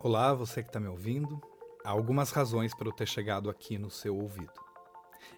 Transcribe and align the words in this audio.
Olá, 0.00 0.32
você 0.32 0.62
que 0.62 0.68
está 0.68 0.78
me 0.78 0.86
ouvindo. 0.86 1.42
Há 1.84 1.90
algumas 1.90 2.30
razões 2.30 2.72
para 2.72 2.86
eu 2.86 2.92
ter 2.92 3.08
chegado 3.08 3.50
aqui 3.50 3.76
no 3.76 3.90
seu 3.90 4.16
ouvido. 4.16 4.52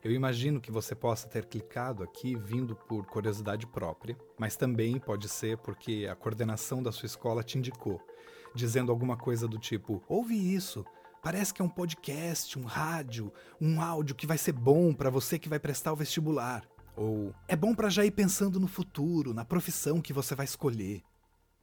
Eu 0.05 0.13
imagino 0.13 0.61
que 0.61 0.71
você 0.71 0.95
possa 0.95 1.27
ter 1.27 1.47
clicado 1.47 2.03
aqui 2.03 2.37
vindo 2.37 2.77
por 2.77 3.07
curiosidade 3.07 3.67
própria, 3.67 4.19
mas 4.39 4.57
também 4.57 5.01
pode 5.01 5.31
ser 5.31 5.57
porque 5.57 6.07
a 6.11 6.15
coordenação 6.15 6.83
da 6.83 6.93
sua 6.93 7.07
escola 7.07 7.43
te 7.43 7.57
indicou, 7.57 8.03
dizendo 8.55 8.93
alguma 8.93 9.17
coisa 9.17 9.49
do 9.49 9.59
tipo: 9.59 10.03
ouve 10.07 10.35
isso, 10.35 10.85
parece 11.23 11.55
que 11.55 11.63
é 11.63 11.65
um 11.65 11.69
podcast, 11.69 12.59
um 12.59 12.65
rádio, 12.65 13.33
um 13.59 13.81
áudio 13.81 14.15
que 14.15 14.27
vai 14.27 14.37
ser 14.37 14.53
bom 14.53 14.93
para 14.93 15.09
você 15.09 15.39
que 15.39 15.49
vai 15.49 15.59
prestar 15.59 15.95
o 15.95 15.97
vestibular. 15.97 16.69
Ou 16.95 17.35
é 17.49 17.57
bom 17.57 17.75
para 17.75 17.89
já 17.89 18.05
ir 18.05 18.11
pensando 18.11 18.61
no 18.61 18.69
futuro, 18.69 19.33
na 19.33 19.43
profissão 19.43 20.03
que 20.03 20.13
você 20.13 20.35
vai 20.35 20.45
escolher. 20.45 21.03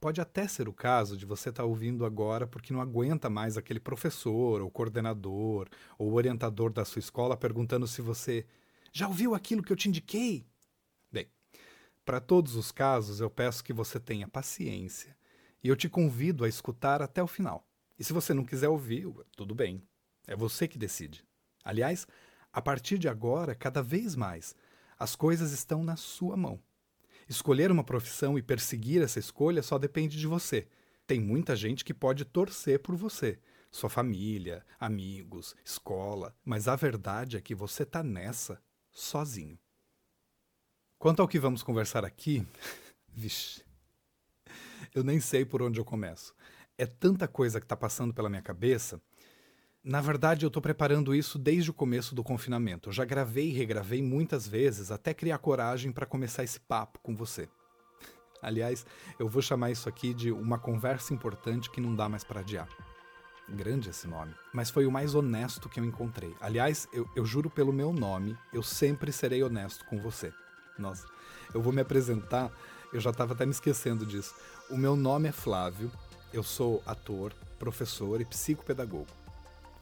Pode 0.00 0.20
até 0.20 0.46
ser 0.46 0.68
o 0.68 0.72
caso 0.72 1.16
de 1.16 1.26
você 1.26 1.48
estar 1.48 1.64
tá 1.64 1.68
ouvindo 1.68 2.04
agora 2.04 2.46
porque 2.46 2.72
não 2.72 2.80
aguenta 2.80 3.28
mais 3.28 3.56
aquele 3.56 3.80
professor, 3.80 4.60
ou 4.60 4.70
coordenador, 4.70 5.68
ou 5.98 6.12
orientador 6.12 6.72
da 6.72 6.84
sua 6.84 7.00
escola 7.00 7.36
perguntando 7.36 7.86
se 7.86 8.00
você 8.00 8.46
já 8.92 9.08
ouviu 9.08 9.34
aquilo 9.34 9.62
que 9.62 9.72
eu 9.72 9.76
te 9.76 9.88
indiquei? 9.88 10.46
Bem, 11.10 11.28
para 12.04 12.20
todos 12.20 12.54
os 12.54 12.70
casos, 12.70 13.20
eu 13.20 13.28
peço 13.28 13.64
que 13.64 13.72
você 13.72 13.98
tenha 13.98 14.28
paciência 14.28 15.16
e 15.62 15.68
eu 15.68 15.74
te 15.74 15.88
convido 15.88 16.44
a 16.44 16.48
escutar 16.48 17.02
até 17.02 17.20
o 17.20 17.26
final. 17.26 17.66
E 17.98 18.04
se 18.04 18.12
você 18.12 18.32
não 18.32 18.44
quiser 18.44 18.68
ouvir, 18.68 19.12
tudo 19.36 19.54
bem, 19.54 19.82
é 20.28 20.36
você 20.36 20.68
que 20.68 20.78
decide. 20.78 21.24
Aliás, 21.64 22.06
a 22.52 22.62
partir 22.62 22.98
de 22.98 23.08
agora, 23.08 23.54
cada 23.54 23.82
vez 23.82 24.14
mais, 24.14 24.54
as 24.96 25.16
coisas 25.16 25.52
estão 25.52 25.82
na 25.82 25.96
sua 25.96 26.36
mão. 26.36 26.62
Escolher 27.28 27.70
uma 27.70 27.84
profissão 27.84 28.38
e 28.38 28.42
perseguir 28.42 29.02
essa 29.02 29.18
escolha 29.18 29.62
só 29.62 29.78
depende 29.78 30.18
de 30.18 30.26
você. 30.26 30.66
Tem 31.06 31.20
muita 31.20 31.54
gente 31.54 31.84
que 31.84 31.92
pode 31.92 32.24
torcer 32.24 32.80
por 32.80 32.96
você, 32.96 33.38
sua 33.70 33.90
família, 33.90 34.64
amigos, 34.80 35.54
escola, 35.64 36.34
mas 36.44 36.68
a 36.68 36.76
verdade 36.76 37.36
é 37.36 37.40
que 37.40 37.54
você 37.54 37.82
está 37.82 38.02
nessa 38.02 38.62
sozinho. 38.90 39.58
Quanto 40.98 41.20
ao 41.20 41.28
que 41.28 41.38
vamos 41.38 41.62
conversar 41.62 42.04
aqui, 42.04 42.46
vixe, 43.08 43.62
eu 44.94 45.04
nem 45.04 45.20
sei 45.20 45.44
por 45.44 45.62
onde 45.62 45.78
eu 45.78 45.84
começo. 45.84 46.34
É 46.76 46.86
tanta 46.86 47.28
coisa 47.28 47.60
que 47.60 47.66
está 47.66 47.76
passando 47.76 48.14
pela 48.14 48.30
minha 48.30 48.42
cabeça 48.42 49.00
na 49.84 50.00
verdade, 50.00 50.44
eu 50.44 50.48
estou 50.48 50.60
preparando 50.60 51.14
isso 51.14 51.38
desde 51.38 51.70
o 51.70 51.74
começo 51.74 52.14
do 52.14 52.24
confinamento. 52.24 52.88
Eu 52.88 52.92
já 52.92 53.04
gravei 53.04 53.48
e 53.48 53.52
regravei 53.52 54.02
muitas 54.02 54.46
vezes 54.46 54.90
até 54.90 55.14
criar 55.14 55.38
coragem 55.38 55.92
para 55.92 56.06
começar 56.06 56.44
esse 56.44 56.60
papo 56.60 56.98
com 57.00 57.14
você. 57.14 57.48
Aliás, 58.42 58.84
eu 59.18 59.28
vou 59.28 59.40
chamar 59.40 59.70
isso 59.70 59.88
aqui 59.88 60.12
de 60.12 60.32
uma 60.32 60.58
conversa 60.58 61.14
importante 61.14 61.70
que 61.70 61.80
não 61.80 61.94
dá 61.94 62.08
mais 62.08 62.24
para 62.24 62.40
adiar. 62.40 62.68
Grande 63.48 63.88
esse 63.88 64.06
nome, 64.06 64.34
mas 64.52 64.68
foi 64.68 64.84
o 64.84 64.90
mais 64.92 65.14
honesto 65.14 65.70
que 65.70 65.80
eu 65.80 65.84
encontrei. 65.84 66.34
Aliás, 66.38 66.86
eu, 66.92 67.08
eu 67.16 67.24
juro 67.24 67.48
pelo 67.48 67.72
meu 67.72 67.92
nome, 67.92 68.36
eu 68.52 68.62
sempre 68.62 69.10
serei 69.10 69.42
honesto 69.42 69.86
com 69.86 69.98
você. 69.98 70.30
Nossa, 70.78 71.06
eu 71.54 71.62
vou 71.62 71.72
me 71.72 71.80
apresentar, 71.80 72.52
eu 72.92 73.00
já 73.00 73.08
estava 73.08 73.32
até 73.32 73.46
me 73.46 73.52
esquecendo 73.52 74.04
disso. 74.04 74.34
O 74.68 74.76
meu 74.76 74.94
nome 74.94 75.28
é 75.28 75.32
Flávio, 75.32 75.90
eu 76.30 76.42
sou 76.42 76.82
ator, 76.84 77.32
professor 77.58 78.20
e 78.20 78.24
psicopedagogo. 78.26 79.17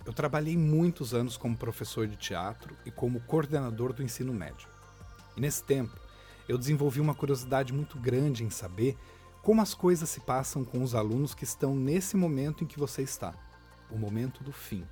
Eu 0.06 0.12
trabalhei 0.12 0.56
muitos 0.56 1.12
anos 1.12 1.36
como 1.36 1.56
professor 1.56 2.06
de 2.06 2.16
teatro 2.16 2.76
e 2.86 2.92
como 2.92 3.20
coordenador 3.22 3.92
do 3.92 4.04
ensino 4.04 4.32
médio. 4.32 4.68
E 5.36 5.40
nesse 5.40 5.64
tempo, 5.64 5.98
eu 6.48 6.56
desenvolvi 6.56 7.00
uma 7.00 7.12
curiosidade 7.12 7.72
muito 7.72 7.98
grande 7.98 8.44
em 8.44 8.50
saber 8.50 8.96
como 9.42 9.60
as 9.60 9.74
coisas 9.74 10.08
se 10.08 10.20
passam 10.20 10.64
com 10.64 10.80
os 10.80 10.94
alunos 10.94 11.34
que 11.34 11.42
estão 11.42 11.74
nesse 11.74 12.16
momento 12.16 12.62
em 12.62 12.68
que 12.68 12.78
você 12.78 13.02
está 13.02 13.34
o 13.90 13.98
momento 13.98 14.44
do 14.44 14.52
fim. 14.52 14.86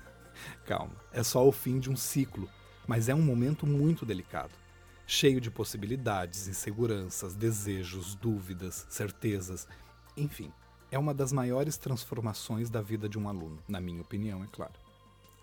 Calma, 0.64 0.96
é 1.12 1.22
só 1.22 1.46
o 1.46 1.52
fim 1.52 1.78
de 1.78 1.90
um 1.90 1.96
ciclo, 1.96 2.48
mas 2.86 3.10
é 3.10 3.14
um 3.14 3.22
momento 3.22 3.66
muito 3.66 4.06
delicado, 4.06 4.52
cheio 5.06 5.38
de 5.38 5.50
possibilidades, 5.50 6.48
inseguranças, 6.48 7.34
desejos, 7.34 8.14
dúvidas, 8.14 8.86
certezas, 8.88 9.68
enfim 10.16 10.50
é 10.96 10.98
uma 10.98 11.12
das 11.12 11.30
maiores 11.30 11.76
transformações 11.76 12.70
da 12.70 12.80
vida 12.80 13.06
de 13.06 13.18
um 13.18 13.28
aluno, 13.28 13.62
na 13.68 13.80
minha 13.80 14.00
opinião, 14.00 14.42
é 14.42 14.46
claro. 14.50 14.72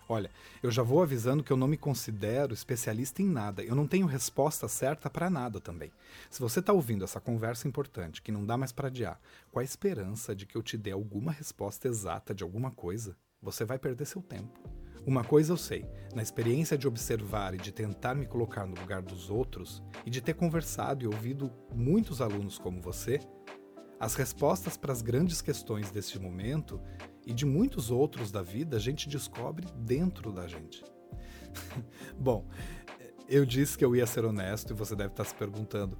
Olha, 0.08 0.28
eu 0.62 0.70
já 0.70 0.82
vou 0.82 1.00
avisando 1.00 1.44
que 1.44 1.52
eu 1.52 1.56
não 1.56 1.68
me 1.68 1.76
considero 1.76 2.52
especialista 2.52 3.22
em 3.22 3.26
nada, 3.26 3.62
eu 3.62 3.74
não 3.74 3.86
tenho 3.86 4.04
resposta 4.04 4.66
certa 4.66 5.08
para 5.08 5.30
nada 5.30 5.60
também. 5.60 5.92
Se 6.28 6.40
você 6.40 6.58
está 6.58 6.72
ouvindo 6.72 7.04
essa 7.04 7.20
conversa 7.20 7.68
importante 7.68 8.20
que 8.20 8.32
não 8.32 8.44
dá 8.44 8.56
mais 8.56 8.72
para 8.72 8.88
adiar, 8.88 9.18
com 9.50 9.60
a 9.60 9.64
esperança 9.64 10.34
de 10.34 10.44
que 10.44 10.56
eu 10.56 10.62
te 10.62 10.76
dê 10.76 10.90
alguma 10.90 11.30
resposta 11.30 11.86
exata 11.86 12.34
de 12.34 12.42
alguma 12.42 12.72
coisa, 12.72 13.16
você 13.40 13.64
vai 13.64 13.78
perder 13.78 14.06
seu 14.06 14.20
tempo. 14.20 14.58
Uma 15.06 15.22
coisa 15.22 15.52
eu 15.52 15.56
sei, 15.56 15.86
na 16.14 16.22
experiência 16.22 16.76
de 16.76 16.88
observar 16.88 17.54
e 17.54 17.58
de 17.58 17.70
tentar 17.70 18.14
me 18.14 18.26
colocar 18.26 18.66
no 18.66 18.74
lugar 18.78 19.02
dos 19.02 19.30
outros, 19.30 19.82
e 20.04 20.10
de 20.10 20.20
ter 20.20 20.34
conversado 20.34 21.04
e 21.04 21.06
ouvido 21.06 21.52
muitos 21.74 22.20
alunos 22.20 22.58
como 22.58 22.80
você, 22.80 23.20
as 24.04 24.16
respostas 24.16 24.76
para 24.76 24.92
as 24.92 25.00
grandes 25.00 25.40
questões 25.40 25.90
deste 25.90 26.18
momento 26.18 26.78
e 27.24 27.32
de 27.32 27.46
muitos 27.46 27.90
outros 27.90 28.30
da 28.30 28.42
vida 28.42 28.76
a 28.76 28.78
gente 28.78 29.08
descobre 29.08 29.66
dentro 29.78 30.30
da 30.30 30.46
gente. 30.46 30.84
Bom, 32.20 32.46
eu 33.26 33.46
disse 33.46 33.78
que 33.78 33.84
eu 33.84 33.96
ia 33.96 34.06
ser 34.06 34.26
honesto 34.26 34.74
e 34.74 34.76
você 34.76 34.94
deve 34.94 35.14
estar 35.14 35.24
se 35.24 35.34
perguntando: 35.34 35.96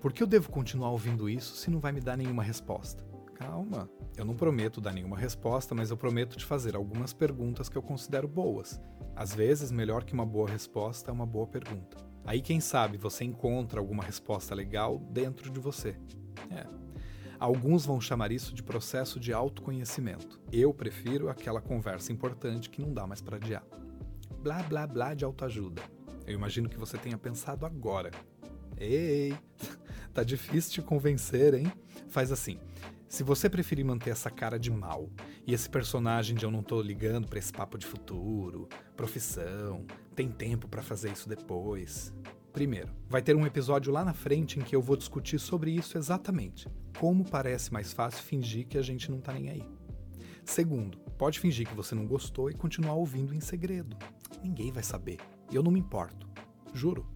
por 0.00 0.14
que 0.14 0.22
eu 0.22 0.26
devo 0.26 0.50
continuar 0.50 0.92
ouvindo 0.92 1.28
isso 1.28 1.54
se 1.56 1.70
não 1.70 1.78
vai 1.78 1.92
me 1.92 2.00
dar 2.00 2.16
nenhuma 2.16 2.42
resposta? 2.42 3.04
Calma, 3.34 3.86
eu 4.16 4.24
não 4.24 4.34
prometo 4.34 4.80
dar 4.80 4.94
nenhuma 4.94 5.18
resposta, 5.18 5.74
mas 5.74 5.90
eu 5.90 5.96
prometo 5.96 6.38
te 6.38 6.46
fazer 6.46 6.74
algumas 6.74 7.12
perguntas 7.12 7.68
que 7.68 7.76
eu 7.76 7.82
considero 7.82 8.26
boas. 8.26 8.80
Às 9.14 9.34
vezes, 9.34 9.70
melhor 9.70 10.04
que 10.04 10.14
uma 10.14 10.24
boa 10.24 10.48
resposta 10.48 11.10
é 11.10 11.12
uma 11.12 11.26
boa 11.26 11.46
pergunta. 11.46 11.98
Aí, 12.24 12.40
quem 12.40 12.60
sabe, 12.60 12.96
você 12.96 13.24
encontra 13.24 13.78
alguma 13.78 14.02
resposta 14.02 14.54
legal 14.54 14.98
dentro 15.10 15.50
de 15.50 15.60
você. 15.60 15.98
É, 16.50 16.64
Alguns 17.42 17.84
vão 17.84 18.00
chamar 18.00 18.30
isso 18.30 18.54
de 18.54 18.62
processo 18.62 19.18
de 19.18 19.32
autoconhecimento. 19.32 20.40
Eu 20.52 20.72
prefiro 20.72 21.28
aquela 21.28 21.60
conversa 21.60 22.12
importante 22.12 22.70
que 22.70 22.80
não 22.80 22.94
dá 22.94 23.04
mais 23.04 23.20
para 23.20 23.36
adiar. 23.36 23.64
Blá 24.38 24.62
blá 24.62 24.86
blá 24.86 25.12
de 25.12 25.24
autoajuda. 25.24 25.82
Eu 26.24 26.34
imagino 26.34 26.68
que 26.68 26.78
você 26.78 26.96
tenha 26.96 27.18
pensado 27.18 27.66
agora. 27.66 28.12
Ei, 28.76 29.36
tá 30.14 30.22
difícil 30.22 30.70
te 30.70 30.82
convencer, 30.82 31.52
hein? 31.54 31.72
Faz 32.06 32.30
assim. 32.30 32.60
Se 33.08 33.24
você 33.24 33.50
preferir 33.50 33.84
manter 33.84 34.10
essa 34.10 34.30
cara 34.30 34.56
de 34.56 34.70
mal 34.70 35.10
e 35.44 35.52
esse 35.52 35.68
personagem 35.68 36.36
de 36.36 36.44
eu 36.44 36.50
não 36.52 36.62
tô 36.62 36.80
ligando 36.80 37.26
para 37.26 37.40
esse 37.40 37.52
papo 37.52 37.76
de 37.76 37.86
futuro, 37.86 38.68
profissão, 38.96 39.84
tem 40.14 40.28
tempo 40.28 40.68
para 40.68 40.80
fazer 40.80 41.10
isso 41.10 41.28
depois, 41.28 42.14
Primeiro, 42.52 42.92
vai 43.08 43.22
ter 43.22 43.34
um 43.34 43.46
episódio 43.46 43.90
lá 43.90 44.04
na 44.04 44.12
frente 44.12 44.58
em 44.58 44.62
que 44.62 44.76
eu 44.76 44.82
vou 44.82 44.94
discutir 44.94 45.38
sobre 45.38 45.70
isso 45.70 45.96
exatamente. 45.96 46.68
Como 46.98 47.24
parece 47.24 47.72
mais 47.72 47.92
fácil 47.92 48.22
fingir 48.22 48.66
que 48.66 48.78
a 48.78 48.82
gente 48.82 49.10
não 49.10 49.20
tá 49.20 49.32
nem 49.32 49.50
aí. 49.50 49.64
Segundo, 50.44 50.98
pode 51.18 51.38
fingir 51.38 51.68
que 51.68 51.74
você 51.74 51.94
não 51.94 52.06
gostou 52.06 52.50
e 52.50 52.54
continuar 52.54 52.94
ouvindo 52.94 53.34
em 53.34 53.40
segredo. 53.40 53.96
Ninguém 54.42 54.72
vai 54.72 54.82
saber. 54.82 55.18
E 55.50 55.54
eu 55.54 55.62
não 55.62 55.70
me 55.70 55.80
importo. 55.80 56.28
Juro. 56.74 57.06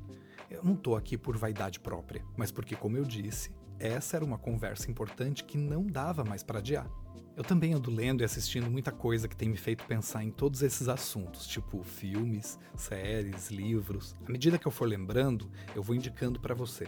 Eu 0.50 0.62
não 0.62 0.76
tô 0.76 0.94
aqui 0.94 1.18
por 1.18 1.36
vaidade 1.36 1.80
própria, 1.80 2.24
mas 2.36 2.52
porque, 2.52 2.76
como 2.76 2.96
eu 2.96 3.04
disse, 3.04 3.50
essa 3.78 4.16
era 4.16 4.24
uma 4.24 4.38
conversa 4.38 4.90
importante 4.90 5.44
que 5.44 5.58
não 5.58 5.84
dava 5.84 6.24
mais 6.24 6.42
para 6.42 6.60
adiar. 6.60 6.88
Eu 7.36 7.44
também 7.44 7.74
ando 7.74 7.90
lendo 7.90 8.22
e 8.22 8.24
assistindo 8.24 8.70
muita 8.70 8.90
coisa 8.90 9.28
que 9.28 9.36
tem 9.36 9.48
me 9.48 9.58
feito 9.58 9.84
pensar 9.84 10.24
em 10.24 10.30
todos 10.30 10.62
esses 10.62 10.88
assuntos, 10.88 11.46
tipo 11.46 11.82
filmes, 11.82 12.58
séries, 12.74 13.50
livros. 13.50 14.16
À 14.26 14.30
medida 14.30 14.58
que 14.58 14.66
eu 14.66 14.72
for 14.72 14.88
lembrando, 14.88 15.50
eu 15.74 15.82
vou 15.82 15.94
indicando 15.94 16.40
para 16.40 16.54
você. 16.54 16.86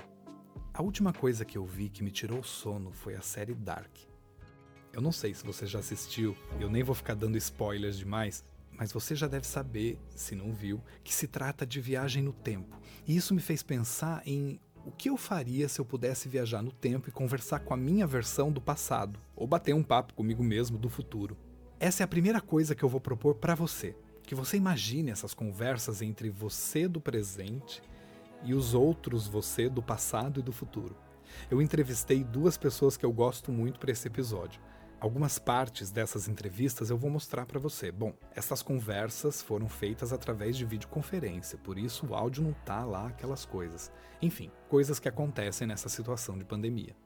A 0.78 0.82
última 0.82 1.12
coisa 1.12 1.44
que 1.44 1.58
eu 1.58 1.66
vi 1.66 1.88
que 1.88 2.04
me 2.04 2.10
tirou 2.12 2.38
o 2.38 2.44
sono 2.44 2.92
foi 2.92 3.16
a 3.16 3.20
série 3.20 3.52
Dark. 3.52 3.90
Eu 4.92 5.00
não 5.00 5.10
sei 5.10 5.34
se 5.34 5.44
você 5.44 5.66
já 5.66 5.80
assistiu, 5.80 6.36
eu 6.60 6.70
nem 6.70 6.84
vou 6.84 6.94
ficar 6.94 7.14
dando 7.14 7.36
spoilers 7.36 7.98
demais, 7.98 8.44
mas 8.70 8.92
você 8.92 9.16
já 9.16 9.26
deve 9.26 9.44
saber, 9.44 9.98
se 10.08 10.36
não 10.36 10.52
viu, 10.52 10.80
que 11.02 11.12
se 11.12 11.26
trata 11.26 11.66
de 11.66 11.80
viagem 11.80 12.22
no 12.22 12.32
tempo. 12.32 12.78
E 13.04 13.16
isso 13.16 13.34
me 13.34 13.40
fez 13.40 13.60
pensar 13.60 14.22
em 14.24 14.60
o 14.86 14.92
que 14.92 15.10
eu 15.10 15.16
faria 15.16 15.68
se 15.68 15.80
eu 15.80 15.84
pudesse 15.84 16.28
viajar 16.28 16.62
no 16.62 16.70
tempo 16.70 17.08
e 17.08 17.12
conversar 17.12 17.58
com 17.58 17.74
a 17.74 17.76
minha 17.76 18.06
versão 18.06 18.52
do 18.52 18.60
passado, 18.60 19.18
ou 19.34 19.48
bater 19.48 19.74
um 19.74 19.82
papo 19.82 20.14
comigo 20.14 20.44
mesmo 20.44 20.78
do 20.78 20.88
futuro? 20.88 21.36
Essa 21.80 22.04
é 22.04 22.04
a 22.04 22.08
primeira 22.08 22.40
coisa 22.40 22.76
que 22.76 22.84
eu 22.84 22.88
vou 22.88 23.00
propor 23.00 23.34
para 23.34 23.56
você. 23.56 23.96
Que 24.22 24.32
você 24.32 24.56
imagine 24.56 25.10
essas 25.10 25.34
conversas 25.34 26.02
entre 26.02 26.30
você 26.30 26.86
do 26.86 27.00
presente 27.00 27.82
e 28.42 28.54
os 28.54 28.74
outros 28.74 29.26
você 29.26 29.68
do 29.68 29.82
passado 29.82 30.40
e 30.40 30.42
do 30.42 30.52
futuro. 30.52 30.96
Eu 31.50 31.60
entrevistei 31.60 32.24
duas 32.24 32.56
pessoas 32.56 32.96
que 32.96 33.04
eu 33.04 33.12
gosto 33.12 33.52
muito 33.52 33.78
para 33.78 33.92
esse 33.92 34.08
episódio. 34.08 34.60
Algumas 35.00 35.38
partes 35.38 35.92
dessas 35.92 36.26
entrevistas 36.26 36.90
eu 36.90 36.98
vou 36.98 37.08
mostrar 37.08 37.46
para 37.46 37.60
você. 37.60 37.92
Bom, 37.92 38.14
essas 38.34 38.62
conversas 38.62 39.40
foram 39.40 39.68
feitas 39.68 40.12
através 40.12 40.56
de 40.56 40.64
videoconferência, 40.64 41.56
por 41.58 41.78
isso 41.78 42.06
o 42.06 42.14
áudio 42.14 42.42
não 42.42 42.52
tá 42.52 42.84
lá 42.84 43.06
aquelas 43.06 43.44
coisas. 43.44 43.92
Enfim, 44.20 44.50
coisas 44.68 44.98
que 44.98 45.08
acontecem 45.08 45.68
nessa 45.68 45.88
situação 45.88 46.36
de 46.36 46.44
pandemia. 46.44 46.96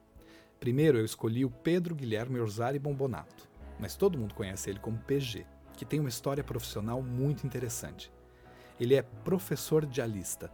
Primeiro 0.59 0.97
eu 0.97 1.05
escolhi 1.05 1.45
o 1.45 1.51
Pedro 1.51 1.93
Guilherme 1.93 2.39
Orzari 2.39 2.79
Bombonato. 2.79 3.47
mas 3.79 3.95
todo 3.95 4.17
mundo 4.17 4.33
conhece 4.33 4.69
ele 4.69 4.79
como 4.79 4.97
PG, 4.99 5.45
que 5.75 5.83
tem 5.83 5.99
uma 5.99 6.09
história 6.09 6.43
profissional 6.43 7.01
muito 7.01 7.45
interessante. 7.45 8.11
Ele 8.79 8.95
é 8.95 9.01
professor 9.01 9.85
de 9.85 10.01
alista, 10.01 10.51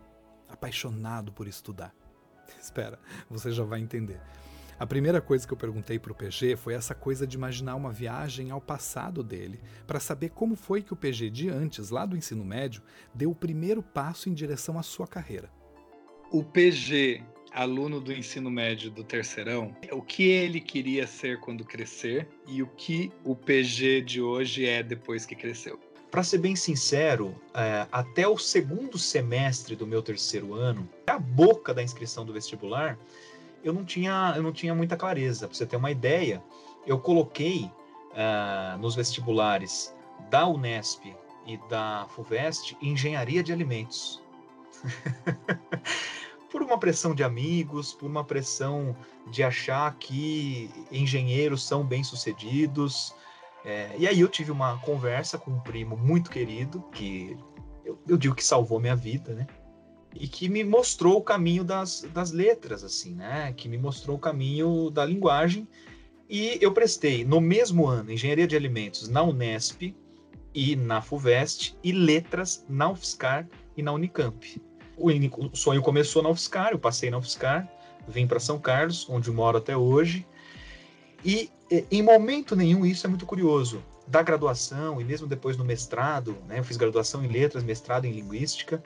apaixonado 0.49 1.31
por 1.31 1.47
estudar. 1.47 1.93
Espera, 2.61 2.99
você 3.29 3.51
já 3.51 3.63
vai 3.63 3.79
entender. 3.79 4.19
A 4.79 4.87
primeira 4.87 5.19
coisa 5.19 5.45
que 5.45 5.51
eu 5.51 5.57
perguntei 5.57 5.99
para 5.99 6.13
o 6.13 6.15
PG 6.15 6.55
foi 6.55 6.73
essa 6.73 6.95
coisa 6.95 7.27
de 7.27 7.35
imaginar 7.35 7.75
uma 7.75 7.91
viagem 7.91 8.49
ao 8.49 8.61
passado 8.61 9.21
dele, 9.21 9.59
para 9.85 9.99
saber 9.99 10.29
como 10.29 10.55
foi 10.55 10.81
que 10.81 10.93
o 10.93 10.95
PG 10.95 11.29
de 11.29 11.49
antes, 11.49 11.89
lá 11.89 12.05
do 12.05 12.15
ensino 12.15 12.45
médio, 12.45 12.81
deu 13.13 13.29
o 13.29 13.35
primeiro 13.35 13.83
passo 13.83 14.29
em 14.29 14.33
direção 14.33 14.79
à 14.79 14.83
sua 14.83 15.05
carreira. 15.05 15.51
O 16.31 16.45
PG, 16.45 17.21
aluno 17.51 17.99
do 17.99 18.13
ensino 18.13 18.49
médio 18.49 18.89
do 18.89 19.03
terceirão, 19.03 19.75
o 19.91 20.01
que 20.01 20.23
ele 20.23 20.61
queria 20.61 21.05
ser 21.05 21.41
quando 21.41 21.65
crescer 21.65 22.29
e 22.47 22.63
o 22.63 22.67
que 22.67 23.11
o 23.25 23.35
PG 23.35 24.01
de 24.01 24.21
hoje 24.21 24.65
é 24.65 24.81
depois 24.81 25.25
que 25.25 25.35
cresceu. 25.35 25.77
Para 26.11 26.23
ser 26.23 26.39
bem 26.39 26.55
sincero, 26.55 27.35
é, 27.53 27.87
até 27.91 28.27
o 28.27 28.37
segundo 28.37 28.97
semestre 28.97 29.75
do 29.75 29.85
meu 29.85 30.01
terceiro 30.01 30.53
ano, 30.53 30.89
a 31.05 31.19
boca 31.19 31.73
da 31.73 31.83
inscrição 31.83 32.25
do 32.25 32.33
vestibular, 32.33 32.97
eu 33.63 33.73
não 33.73 33.85
tinha, 33.85 34.33
eu 34.35 34.41
não 34.41 34.51
tinha 34.51 34.73
muita 34.73 34.97
clareza. 34.97 35.47
Para 35.47 35.55
você 35.55 35.65
ter 35.65 35.75
uma 35.75 35.91
ideia, 35.91 36.41
eu 36.87 36.99
coloquei 36.99 37.69
uh, 38.11 38.77
nos 38.79 38.95
vestibulares 38.95 39.93
da 40.29 40.47
Unesp 40.47 41.05
e 41.45 41.57
da 41.69 42.07
FUVEST 42.09 42.77
engenharia 42.81 43.43
de 43.43 43.51
alimentos. 43.51 44.21
por 46.49 46.61
uma 46.63 46.77
pressão 46.79 47.13
de 47.13 47.23
amigos, 47.23 47.93
por 47.93 48.07
uma 48.07 48.23
pressão 48.23 48.95
de 49.27 49.43
achar 49.43 49.93
que 49.95 50.69
engenheiros 50.91 51.63
são 51.63 51.83
bem-sucedidos. 51.83 53.13
É, 53.65 53.91
e 53.97 54.07
aí 54.07 54.19
eu 54.19 54.27
tive 54.27 54.51
uma 54.51 54.77
conversa 54.79 55.37
com 55.37 55.51
um 55.51 55.59
primo 55.59 55.97
muito 55.97 56.29
querido, 56.29 56.81
que 56.91 57.37
eu, 57.83 57.99
eu 58.07 58.17
digo 58.17 58.35
que 58.35 58.43
salvou 58.43 58.79
minha 58.79 58.95
vida, 58.95 59.33
né? 59.33 59.47
e 60.15 60.27
que 60.27 60.49
me 60.49 60.63
mostrou 60.63 61.17
o 61.17 61.21
caminho 61.21 61.63
das, 61.63 62.01
das 62.13 62.31
letras, 62.31 62.83
assim, 62.83 63.13
né? 63.13 63.53
Que 63.53 63.67
me 63.69 63.77
mostrou 63.77 64.17
o 64.17 64.19
caminho 64.19 64.89
da 64.89 65.05
linguagem. 65.05 65.67
E 66.29 66.57
eu 66.61 66.71
prestei 66.71 67.23
no 67.23 67.41
mesmo 67.41 67.87
ano 67.87 68.11
engenharia 68.11 68.47
de 68.47 68.55
alimentos 68.55 69.07
na 69.07 69.23
Unesp 69.23 69.95
e 70.53 70.75
na 70.75 71.01
Fuvest 71.01 71.77
e 71.83 71.91
letras 71.91 72.65
na 72.67 72.89
UFSCar 72.89 73.47
e 73.75 73.83
na 73.83 73.91
Unicamp. 73.91 74.61
O, 74.97 75.09
o 75.09 75.55
sonho 75.55 75.81
começou 75.81 76.21
na 76.21 76.29
UFSCar, 76.29 76.71
eu 76.71 76.79
passei 76.79 77.09
na 77.09 77.17
UFSCar, 77.17 77.69
vim 78.07 78.27
para 78.27 78.39
São 78.39 78.59
Carlos, 78.59 79.07
onde 79.09 79.31
moro 79.31 79.57
até 79.57 79.77
hoje. 79.77 80.25
E 81.23 81.49
em 81.69 82.01
momento 82.01 82.55
nenhum 82.55 82.85
isso 82.85 83.05
é 83.05 83.09
muito 83.09 83.25
curioso. 83.25 83.83
Da 84.07 84.23
graduação 84.23 84.99
e 84.99 85.03
mesmo 85.03 85.27
depois 85.27 85.55
no 85.55 85.63
mestrado, 85.63 86.35
né? 86.47 86.59
Eu 86.59 86.63
fiz 86.63 86.77
graduação 86.77 87.23
em 87.23 87.27
letras, 87.27 87.63
mestrado 87.63 88.05
em 88.05 88.11
linguística 88.11 88.81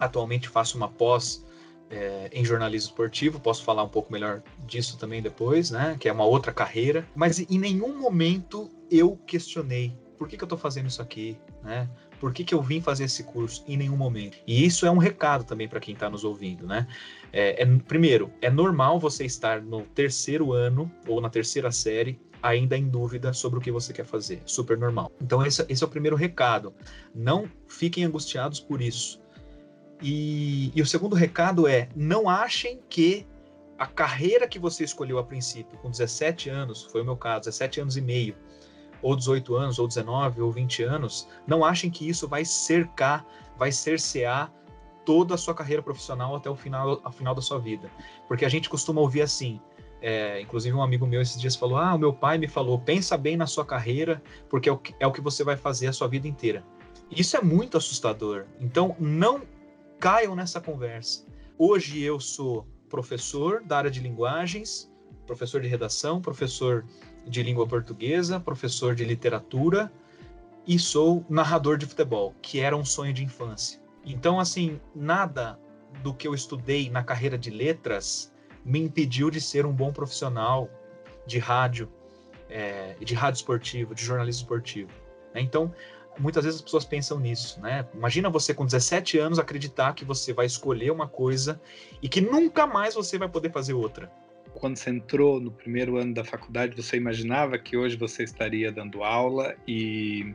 Atualmente 0.00 0.48
faço 0.48 0.78
uma 0.78 0.88
pós 0.88 1.44
é, 1.90 2.30
em 2.32 2.42
jornalismo 2.42 2.88
esportivo, 2.88 3.38
posso 3.38 3.62
falar 3.62 3.82
um 3.82 3.88
pouco 3.88 4.10
melhor 4.10 4.42
disso 4.66 4.96
também 4.96 5.20
depois, 5.20 5.70
né? 5.70 5.94
Que 6.00 6.08
é 6.08 6.12
uma 6.12 6.24
outra 6.24 6.52
carreira. 6.52 7.06
Mas 7.14 7.38
em 7.38 7.58
nenhum 7.58 7.98
momento 7.98 8.70
eu 8.90 9.18
questionei 9.26 9.94
por 10.16 10.26
que, 10.26 10.38
que 10.38 10.42
eu 10.42 10.46
estou 10.46 10.58
fazendo 10.58 10.86
isso 10.86 11.02
aqui, 11.02 11.36
né? 11.62 11.88
Por 12.20 12.32
que, 12.32 12.44
que 12.44 12.54
eu 12.54 12.60
vim 12.60 12.80
fazer 12.80 13.04
esse 13.04 13.24
curso? 13.24 13.64
Em 13.66 13.76
nenhum 13.76 13.96
momento. 13.96 14.38
E 14.46 14.64
isso 14.64 14.84
é 14.84 14.90
um 14.90 14.98
recado 14.98 15.42
também 15.42 15.66
para 15.66 15.80
quem 15.80 15.94
está 15.94 16.10
nos 16.10 16.22
ouvindo, 16.22 16.66
né? 16.66 16.86
É, 17.32 17.62
é, 17.62 17.66
primeiro, 17.88 18.30
é 18.42 18.50
normal 18.50 19.00
você 19.00 19.24
estar 19.24 19.62
no 19.62 19.82
terceiro 19.82 20.52
ano 20.52 20.92
ou 21.08 21.20
na 21.20 21.30
terceira 21.30 21.72
série 21.72 22.20
ainda 22.42 22.76
em 22.76 22.88
dúvida 22.88 23.32
sobre 23.32 23.58
o 23.58 23.62
que 23.62 23.70
você 23.70 23.92
quer 23.92 24.04
fazer. 24.04 24.42
Super 24.44 24.76
normal. 24.78 25.10
Então, 25.20 25.44
esse, 25.44 25.64
esse 25.68 25.82
é 25.82 25.86
o 25.86 25.90
primeiro 25.90 26.16
recado. 26.16 26.74
Não 27.14 27.48
fiquem 27.66 28.04
angustiados 28.04 28.60
por 28.60 28.80
isso. 28.82 29.20
E, 30.02 30.72
e 30.74 30.82
o 30.82 30.86
segundo 30.86 31.14
recado 31.16 31.66
é: 31.66 31.88
não 31.96 32.28
achem 32.28 32.80
que 32.88 33.26
a 33.78 33.86
carreira 33.86 34.46
que 34.46 34.58
você 34.58 34.84
escolheu 34.84 35.18
a 35.18 35.24
princípio, 35.24 35.78
com 35.78 35.90
17 35.90 36.50
anos, 36.50 36.84
foi 36.84 37.00
o 37.00 37.04
meu 37.04 37.16
caso, 37.16 37.46
17 37.46 37.80
anos 37.80 37.96
e 37.96 38.00
meio, 38.02 38.36
ou 39.02 39.16
18 39.16 39.54
anos, 39.56 39.78
ou 39.78 39.86
19, 39.86 40.40
ou 40.42 40.50
20 40.50 40.82
anos, 40.82 41.28
não 41.46 41.64
achem 41.64 41.90
que 41.90 42.08
isso 42.08 42.28
vai 42.28 42.44
cercar, 42.44 43.24
vai 43.56 43.72
cercear 43.72 44.52
toda 45.04 45.34
a 45.34 45.38
sua 45.38 45.54
carreira 45.54 45.82
profissional 45.82 46.36
até 46.36 46.48
o 46.48 46.56
final, 46.56 47.00
ao 47.02 47.12
final 47.12 47.34
da 47.34 47.42
sua 47.42 47.58
vida. 47.58 47.90
Porque 48.28 48.44
a 48.44 48.48
gente 48.48 48.68
costuma 48.68 49.00
ouvir 49.00 49.22
assim, 49.22 49.60
é, 50.00 50.40
inclusive 50.40 50.74
um 50.74 50.82
amigo 50.82 51.06
meu 51.06 51.20
esses 51.20 51.40
dias 51.40 51.56
falou, 51.56 51.78
ah, 51.78 51.94
o 51.94 51.98
meu 51.98 52.12
pai 52.12 52.38
me 52.38 52.48
falou, 52.48 52.78
pensa 52.78 53.16
bem 53.16 53.36
na 53.36 53.46
sua 53.46 53.64
carreira, 53.64 54.22
porque 54.48 54.68
é 54.68 54.72
o 54.72 54.78
que, 54.78 54.94
é 55.00 55.06
o 55.06 55.12
que 55.12 55.20
você 55.20 55.42
vai 55.42 55.56
fazer 55.56 55.88
a 55.88 55.92
sua 55.92 56.08
vida 56.08 56.28
inteira. 56.28 56.64
Isso 57.10 57.36
é 57.36 57.42
muito 57.42 57.76
assustador. 57.76 58.46
Então, 58.60 58.94
não 58.98 59.42
caiam 59.98 60.36
nessa 60.36 60.60
conversa. 60.60 61.26
Hoje 61.58 62.00
eu 62.02 62.20
sou 62.20 62.66
professor 62.88 63.62
da 63.62 63.78
área 63.78 63.90
de 63.90 64.00
linguagens, 64.00 64.90
professor 65.26 65.60
de 65.60 65.68
redação, 65.68 66.20
professor 66.20 66.84
de 67.26 67.42
língua 67.42 67.66
portuguesa, 67.66 68.40
professor 68.40 68.94
de 68.94 69.04
literatura 69.04 69.92
e 70.66 70.78
sou 70.78 71.24
narrador 71.28 71.76
de 71.76 71.86
futebol, 71.86 72.34
que 72.42 72.60
era 72.60 72.76
um 72.76 72.84
sonho 72.84 73.12
de 73.12 73.24
infância. 73.24 73.80
Então, 74.04 74.38
assim, 74.38 74.80
nada 74.94 75.58
do 76.02 76.14
que 76.14 76.26
eu 76.26 76.34
estudei 76.34 76.88
na 76.90 77.02
carreira 77.02 77.36
de 77.36 77.50
letras 77.50 78.32
me 78.64 78.78
impediu 78.78 79.30
de 79.30 79.40
ser 79.40 79.66
um 79.66 79.72
bom 79.72 79.92
profissional 79.92 80.68
de 81.26 81.38
rádio, 81.38 81.90
é, 82.48 82.94
de 83.00 83.14
rádio 83.14 83.38
esportivo, 83.38 83.94
de 83.94 84.04
jornalismo 84.04 84.42
esportivo. 84.42 84.90
Né? 85.34 85.40
Então, 85.40 85.74
muitas 86.18 86.44
vezes 86.44 86.60
as 86.60 86.64
pessoas 86.64 86.84
pensam 86.84 87.18
nisso, 87.18 87.60
né? 87.60 87.86
Imagina 87.94 88.28
você 88.28 88.52
com 88.52 88.64
17 88.64 89.18
anos 89.18 89.38
acreditar 89.38 89.94
que 89.94 90.04
você 90.04 90.32
vai 90.32 90.46
escolher 90.46 90.90
uma 90.90 91.08
coisa 91.08 91.60
e 92.02 92.08
que 92.08 92.20
nunca 92.20 92.66
mais 92.66 92.94
você 92.94 93.18
vai 93.18 93.28
poder 93.28 93.50
fazer 93.50 93.72
outra. 93.72 94.10
Quando 94.54 94.76
você 94.76 94.90
entrou 94.90 95.40
no 95.40 95.50
primeiro 95.50 95.96
ano 95.96 96.14
da 96.14 96.24
faculdade, 96.24 96.76
você 96.76 96.96
imaginava 96.96 97.58
que 97.58 97.76
hoje 97.76 97.96
você 97.96 98.24
estaria 98.24 98.70
dando 98.70 99.02
aula 99.02 99.54
e, 99.66 100.34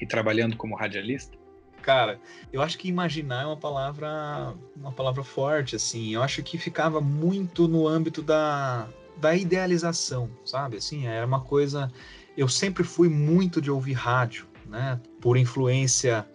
e 0.00 0.06
trabalhando 0.06 0.56
como 0.56 0.74
radialista? 0.74 1.36
Cara, 1.80 2.20
eu 2.52 2.62
acho 2.62 2.78
que 2.78 2.88
imaginar 2.88 3.42
é 3.42 3.46
uma 3.46 3.56
palavra, 3.56 4.54
uma 4.76 4.92
palavra 4.92 5.24
forte, 5.24 5.74
assim. 5.74 6.14
Eu 6.14 6.22
acho 6.22 6.42
que 6.42 6.56
ficava 6.56 7.00
muito 7.00 7.66
no 7.66 7.88
âmbito 7.88 8.22
da, 8.22 8.88
da 9.16 9.34
idealização, 9.34 10.30
sabe? 10.44 10.76
Assim, 10.76 11.06
era 11.06 11.26
uma 11.26 11.40
coisa. 11.40 11.92
Eu 12.36 12.48
sempre 12.48 12.84
fui 12.84 13.08
muito 13.08 13.60
de 13.60 13.70
ouvir 13.70 13.94
rádio 13.94 14.52
né? 14.72 14.98
Por 15.20 15.36
influência 15.36 16.26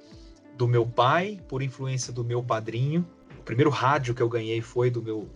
do 0.56 0.68
meu 0.68 0.86
pai, 0.86 1.40
por 1.48 1.62
influência 1.62 2.14
do 2.14 2.24
meu 2.24 2.44
padrinho. 2.44 3.06
O 3.40 3.44
primeiro 3.44 3.70
rádio 3.70 4.14
que 4.14 4.22
eu 4.22 4.30
ganhei 4.30 4.62
foi 4.62 4.90
do 4.90 5.02
meu, 5.02 5.28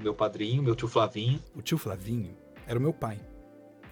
meu 0.00 0.14
padrinho, 0.14 0.62
meu 0.62 0.74
tio 0.74 0.88
Flavinho. 0.88 1.42
O 1.54 1.62
tio 1.62 1.78
Flavinho 1.78 2.36
era 2.66 2.78
o 2.78 2.82
meu 2.82 2.92
pai. 2.92 3.20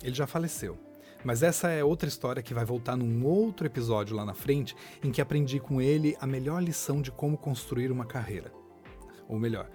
Ele 0.02 0.14
já 0.14 0.26
faleceu. 0.26 0.78
Mas 1.22 1.42
essa 1.42 1.68
é 1.68 1.84
outra 1.84 2.08
história 2.08 2.42
que 2.42 2.54
vai 2.54 2.64
voltar 2.64 2.96
num 2.96 3.26
outro 3.26 3.66
episódio 3.66 4.16
lá 4.16 4.24
na 4.24 4.32
frente, 4.32 4.74
em 5.04 5.10
que 5.10 5.20
aprendi 5.20 5.60
com 5.60 5.80
ele 5.80 6.16
a 6.18 6.26
melhor 6.26 6.62
lição 6.62 7.02
de 7.02 7.10
como 7.10 7.36
construir 7.36 7.92
uma 7.92 8.06
carreira. 8.06 8.50
Ou 9.28 9.38
melhor, 9.38 9.68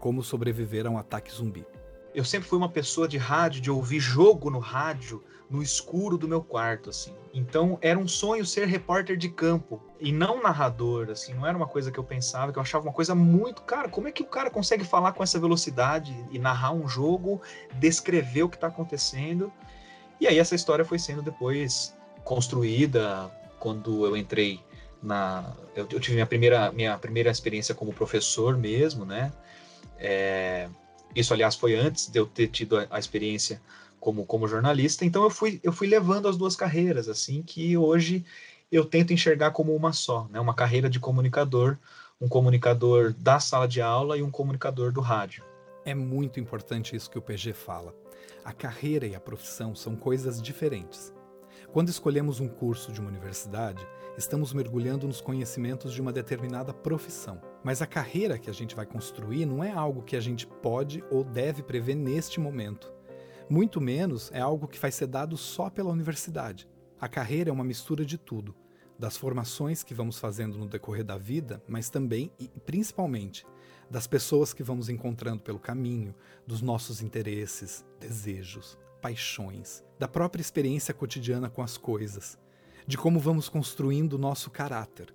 como 0.00 0.22
sobreviver 0.22 0.86
a 0.86 0.90
um 0.90 0.98
ataque 0.98 1.32
zumbi. 1.32 1.64
Eu 2.12 2.24
sempre 2.24 2.48
fui 2.48 2.58
uma 2.58 2.68
pessoa 2.68 3.06
de 3.06 3.16
rádio, 3.16 3.60
de 3.60 3.70
ouvir 3.70 4.00
jogo 4.00 4.50
no 4.50 4.58
rádio, 4.58 5.22
no 5.50 5.60
escuro 5.60 6.16
do 6.16 6.28
meu 6.28 6.40
quarto, 6.40 6.90
assim. 6.90 7.12
Então 7.34 7.76
era 7.82 7.98
um 7.98 8.06
sonho 8.06 8.46
ser 8.46 8.68
repórter 8.68 9.16
de 9.16 9.28
campo 9.28 9.82
e 9.98 10.12
não 10.12 10.40
narrador, 10.40 11.10
assim. 11.10 11.34
Não 11.34 11.44
era 11.44 11.56
uma 11.56 11.66
coisa 11.66 11.90
que 11.90 11.98
eu 11.98 12.04
pensava, 12.04 12.52
que 12.52 12.58
eu 12.58 12.62
achava 12.62 12.86
uma 12.86 12.92
coisa 12.92 13.14
muito, 13.16 13.62
cara, 13.62 13.88
como 13.88 14.06
é 14.06 14.12
que 14.12 14.22
o 14.22 14.26
cara 14.26 14.48
consegue 14.48 14.84
falar 14.84 15.12
com 15.12 15.24
essa 15.24 15.40
velocidade 15.40 16.16
e 16.30 16.38
narrar 16.38 16.70
um 16.70 16.88
jogo, 16.88 17.42
descrever 17.74 18.44
o 18.44 18.48
que 18.48 18.56
está 18.56 18.68
acontecendo? 18.68 19.52
E 20.20 20.28
aí 20.28 20.38
essa 20.38 20.54
história 20.54 20.84
foi 20.84 21.00
sendo 21.00 21.20
depois 21.20 21.96
construída 22.22 23.28
quando 23.58 24.06
eu 24.06 24.16
entrei 24.16 24.60
na, 25.02 25.52
eu, 25.74 25.88
eu 25.90 25.98
tive 25.98 26.14
minha 26.14 26.26
primeira 26.26 26.70
minha 26.70 26.96
primeira 26.96 27.30
experiência 27.30 27.74
como 27.74 27.92
professor 27.92 28.56
mesmo, 28.56 29.04
né? 29.04 29.32
É, 29.98 30.68
isso 31.14 31.32
aliás 31.32 31.56
foi 31.56 31.74
antes 31.74 32.06
de 32.06 32.18
eu 32.18 32.26
ter 32.26 32.48
tido 32.48 32.78
a, 32.78 32.86
a 32.90 32.98
experiência 32.98 33.60
como, 34.00 34.24
como 34.24 34.48
jornalista. 34.48 35.04
Então 35.04 35.22
eu 35.22 35.30
fui, 35.30 35.60
eu 35.62 35.72
fui 35.72 35.86
levando 35.86 36.26
as 36.26 36.36
duas 36.36 36.56
carreiras, 36.56 37.08
assim, 37.08 37.42
que 37.42 37.76
hoje 37.76 38.24
eu 38.72 38.84
tento 38.84 39.12
enxergar 39.12 39.50
como 39.50 39.74
uma 39.76 39.92
só, 39.92 40.26
né? 40.30 40.40
Uma 40.40 40.54
carreira 40.54 40.88
de 40.88 40.98
comunicador, 40.98 41.76
um 42.20 42.28
comunicador 42.28 43.12
da 43.12 43.38
sala 43.38 43.68
de 43.68 43.80
aula 43.80 44.16
e 44.16 44.22
um 44.22 44.30
comunicador 44.30 44.90
do 44.90 45.00
rádio. 45.00 45.44
É 45.84 45.94
muito 45.94 46.40
importante 46.40 46.96
isso 46.96 47.10
que 47.10 47.18
o 47.18 47.22
PG 47.22 47.52
fala. 47.52 47.94
A 48.44 48.52
carreira 48.52 49.06
e 49.06 49.14
a 49.14 49.20
profissão 49.20 49.74
são 49.74 49.94
coisas 49.96 50.40
diferentes. 50.40 51.12
Quando 51.72 51.88
escolhemos 51.88 52.40
um 52.40 52.48
curso 52.48 52.92
de 52.92 53.00
uma 53.00 53.08
universidade, 53.08 53.86
estamos 54.16 54.52
mergulhando 54.52 55.06
nos 55.06 55.20
conhecimentos 55.20 55.92
de 55.92 56.00
uma 56.00 56.12
determinada 56.12 56.74
profissão. 56.74 57.40
Mas 57.62 57.80
a 57.80 57.86
carreira 57.86 58.38
que 58.38 58.50
a 58.50 58.52
gente 58.52 58.74
vai 58.74 58.84
construir 58.84 59.46
não 59.46 59.62
é 59.62 59.70
algo 59.70 60.02
que 60.02 60.16
a 60.16 60.20
gente 60.20 60.46
pode 60.46 61.02
ou 61.10 61.22
deve 61.22 61.62
prever 61.62 61.94
neste 61.94 62.40
momento 62.40 62.92
Muito 63.50 63.80
menos 63.80 64.30
é 64.32 64.38
algo 64.38 64.68
que 64.68 64.78
vai 64.78 64.92
ser 64.92 65.08
dado 65.08 65.36
só 65.36 65.68
pela 65.68 65.90
universidade. 65.90 66.68
A 67.00 67.08
carreira 67.08 67.50
é 67.50 67.52
uma 67.52 67.64
mistura 67.64 68.04
de 68.04 68.16
tudo, 68.16 68.54
das 68.96 69.16
formações 69.16 69.82
que 69.82 69.92
vamos 69.92 70.20
fazendo 70.20 70.56
no 70.56 70.68
decorrer 70.68 71.02
da 71.02 71.18
vida, 71.18 71.60
mas 71.66 71.90
também 71.90 72.30
e 72.38 72.46
principalmente 72.46 73.44
das 73.90 74.06
pessoas 74.06 74.52
que 74.52 74.62
vamos 74.62 74.88
encontrando 74.88 75.42
pelo 75.42 75.58
caminho, 75.58 76.14
dos 76.46 76.62
nossos 76.62 77.02
interesses, 77.02 77.84
desejos, 77.98 78.78
paixões, 79.02 79.82
da 79.98 80.06
própria 80.06 80.40
experiência 80.40 80.94
cotidiana 80.94 81.50
com 81.50 81.60
as 81.60 81.76
coisas, 81.76 82.38
de 82.86 82.96
como 82.96 83.18
vamos 83.18 83.48
construindo 83.48 84.12
o 84.12 84.18
nosso 84.18 84.48
caráter. 84.48 85.12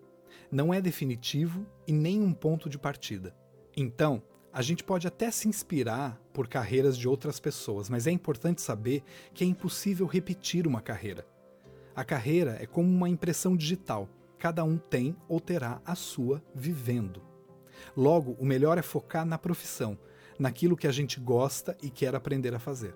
Não 0.52 0.74
é 0.74 0.82
definitivo 0.82 1.66
e 1.88 1.94
nem 1.94 2.22
um 2.22 2.34
ponto 2.34 2.68
de 2.68 2.78
partida. 2.78 3.34
Então, 3.78 4.22
a 4.56 4.62
gente 4.62 4.86
pode 4.86 5.06
até 5.06 5.30
se 5.32 5.50
inspirar 5.50 6.18
por 6.32 6.48
carreiras 6.48 6.98
de 6.98 7.10
outras 7.10 7.42
pessoas, 7.42 7.90
mas 7.90 8.08
é 8.08 8.12
importante 8.12 8.62
saber 8.62 9.04
que 9.34 9.44
é 9.44 9.48
impossível 9.48 10.06
repetir 10.08 10.66
uma 10.66 10.80
carreira. 10.80 11.28
A 11.94 12.06
carreira 12.06 12.58
é 12.62 12.66
como 12.66 12.88
uma 12.88 13.10
impressão 13.10 13.54
digital. 13.54 14.08
Cada 14.40 14.64
um 14.64 14.78
tem 14.78 15.14
ou 15.28 15.42
terá 15.42 15.82
a 15.86 15.94
sua 15.94 16.42
vivendo. 16.56 17.22
Logo, 17.98 18.38
o 18.40 18.46
melhor 18.46 18.78
é 18.78 18.82
focar 18.82 19.26
na 19.26 19.38
profissão, 19.38 20.00
naquilo 20.40 20.78
que 20.78 20.88
a 20.88 20.92
gente 20.92 21.20
gosta 21.20 21.78
e 21.84 21.90
quer 21.90 22.16
aprender 22.16 22.56
a 22.56 22.60
fazer. 22.60 22.96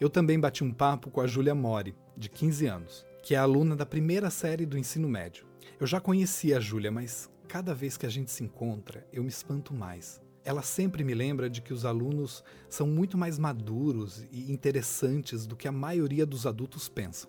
Eu 0.00 0.10
também 0.10 0.40
bati 0.40 0.64
um 0.64 0.72
papo 0.72 1.08
com 1.08 1.20
a 1.20 1.26
Júlia 1.28 1.54
Mori, 1.54 1.94
de 2.16 2.28
15 2.28 2.66
anos, 2.66 3.06
que 3.22 3.36
é 3.36 3.38
aluna 3.38 3.76
da 3.76 3.86
primeira 3.86 4.28
série 4.28 4.66
do 4.66 4.76
ensino 4.76 5.08
médio. 5.08 5.46
Eu 5.78 5.86
já 5.86 6.00
conhecia 6.00 6.56
a 6.56 6.60
Júlia, 6.60 6.90
mas 6.90 7.30
cada 7.46 7.72
vez 7.72 7.96
que 7.96 8.06
a 8.06 8.10
gente 8.10 8.32
se 8.32 8.42
encontra, 8.42 9.06
eu 9.12 9.22
me 9.22 9.28
espanto 9.28 9.72
mais. 9.72 10.25
Ela 10.46 10.62
sempre 10.62 11.02
me 11.02 11.12
lembra 11.12 11.50
de 11.50 11.60
que 11.60 11.72
os 11.72 11.84
alunos 11.84 12.44
são 12.68 12.86
muito 12.86 13.18
mais 13.18 13.36
maduros 13.36 14.24
e 14.30 14.52
interessantes 14.52 15.44
do 15.44 15.56
que 15.56 15.66
a 15.66 15.72
maioria 15.72 16.24
dos 16.24 16.46
adultos 16.46 16.88
pensam. 16.88 17.28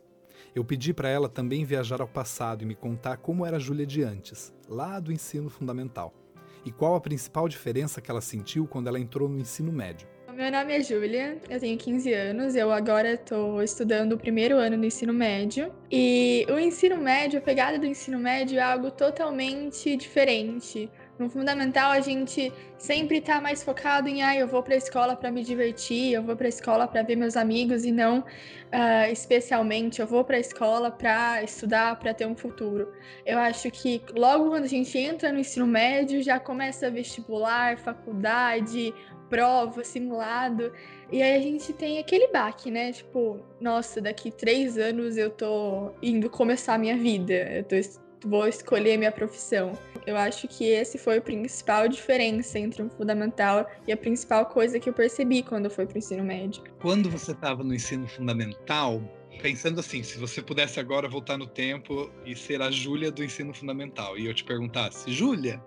Eu 0.53 0.63
pedi 0.63 0.93
para 0.93 1.09
ela 1.09 1.27
também 1.27 1.65
viajar 1.65 1.99
ao 1.99 2.07
passado 2.07 2.61
e 2.61 2.65
me 2.67 2.75
contar 2.75 3.17
como 3.17 3.43
era 3.43 3.57
a 3.57 3.59
Júlia 3.59 3.87
de 3.87 4.03
antes, 4.03 4.53
lá 4.69 4.99
do 4.99 5.11
ensino 5.11 5.49
fundamental, 5.49 6.13
e 6.63 6.71
qual 6.71 6.93
a 6.93 7.01
principal 7.01 7.49
diferença 7.49 7.99
que 7.99 8.11
ela 8.11 8.21
sentiu 8.21 8.67
quando 8.67 8.85
ela 8.85 8.99
entrou 8.99 9.27
no 9.27 9.39
ensino 9.39 9.71
médio. 9.71 10.07
Meu 10.37 10.51
nome 10.51 10.77
é 10.77 10.83
Júlia, 10.83 11.41
eu 11.49 11.59
tenho 11.59 11.75
15 11.75 12.13
anos, 12.13 12.55
eu 12.55 12.71
agora 12.71 13.13
estou 13.13 13.63
estudando 13.63 14.11
o 14.11 14.17
primeiro 14.19 14.57
ano 14.57 14.77
do 14.77 14.85
ensino 14.85 15.11
médio. 15.11 15.73
E 15.91 16.45
o 16.47 16.59
ensino 16.59 16.95
médio, 16.95 17.39
a 17.39 17.41
pegada 17.41 17.79
do 17.79 17.87
ensino 17.87 18.19
médio 18.19 18.59
é 18.59 18.61
algo 18.61 18.91
totalmente 18.91 19.97
diferente. 19.97 20.91
No 21.19 21.29
fundamental, 21.29 21.91
a 21.91 21.99
gente 21.99 22.53
sempre 22.77 23.17
está 23.17 23.41
mais 23.41 23.63
focado 23.63 24.07
em, 24.07 24.21
ah, 24.21 24.35
eu 24.35 24.47
vou 24.47 24.61
para 24.61 24.75
a 24.75 24.77
escola 24.77 25.15
para 25.15 25.31
me 25.31 25.43
divertir, 25.43 26.13
eu 26.13 26.21
vou 26.21 26.35
para 26.35 26.45
a 26.45 26.49
escola 26.49 26.87
para 26.87 27.01
ver 27.01 27.15
meus 27.15 27.35
amigos 27.35 27.85
e 27.85 27.91
não, 27.91 28.19
uh, 28.19 29.11
especialmente, 29.11 29.99
eu 29.99 30.05
vou 30.05 30.23
para 30.23 30.37
a 30.37 30.39
escola 30.39 30.91
para 30.91 31.41
estudar, 31.41 31.97
para 31.97 32.13
ter 32.13 32.27
um 32.27 32.35
futuro. 32.35 32.93
Eu 33.25 33.39
acho 33.39 33.71
que 33.71 34.01
logo 34.15 34.49
quando 34.49 34.65
a 34.65 34.67
gente 34.67 34.95
entra 34.95 35.31
no 35.31 35.39
ensino 35.39 35.65
médio, 35.65 36.21
já 36.21 36.39
começa 36.39 36.91
vestibular, 36.91 37.79
faculdade, 37.79 38.93
prova, 39.27 39.83
simulado. 39.83 40.71
E 41.11 41.21
aí 41.21 41.35
a 41.35 41.41
gente 41.41 41.73
tem 41.73 41.97
aquele 41.97 42.27
baque, 42.27 42.69
né? 42.69 42.91
Tipo, 42.91 43.39
nossa, 43.59 43.99
daqui 43.99 44.29
três 44.31 44.77
anos 44.77 45.17
eu 45.17 45.29
tô 45.29 45.91
indo 46.01 46.29
começar 46.29 46.75
a 46.75 46.77
minha 46.77 46.95
vida. 46.95 47.33
Eu 47.33 47.63
tô 47.63 47.75
vou 48.25 48.47
escolher 48.47 48.97
minha 48.97 49.11
profissão. 49.11 49.73
Eu 50.07 50.15
acho 50.15 50.47
que 50.47 50.63
esse 50.63 50.97
foi 50.97 51.17
a 51.17 51.21
principal 51.21 51.85
diferença 51.89 52.57
entre 52.57 52.81
um 52.81 52.89
fundamental 52.89 53.69
e 53.85 53.91
a 53.91 53.97
principal 53.97 54.45
coisa 54.45 54.79
que 54.79 54.87
eu 54.87 54.93
percebi 54.93 55.43
quando 55.43 55.65
eu 55.65 55.69
fui 55.69 55.85
para 55.85 55.95
o 55.95 55.97
ensino 55.97 56.23
médio. 56.23 56.63
Quando 56.79 57.09
você 57.09 57.33
estava 57.33 57.61
no 57.61 57.75
ensino 57.75 58.07
fundamental, 58.07 59.01
pensando 59.41 59.81
assim, 59.81 60.03
se 60.03 60.17
você 60.17 60.41
pudesse 60.41 60.79
agora 60.79 61.09
voltar 61.09 61.37
no 61.37 61.45
tempo 61.45 62.09
e 62.25 62.33
ser 62.37 62.61
a 62.61 62.71
Júlia 62.71 63.11
do 63.11 63.21
ensino 63.21 63.53
fundamental, 63.53 64.17
e 64.17 64.27
eu 64.27 64.33
te 64.33 64.45
perguntasse, 64.45 65.11
Júlia, 65.11 65.61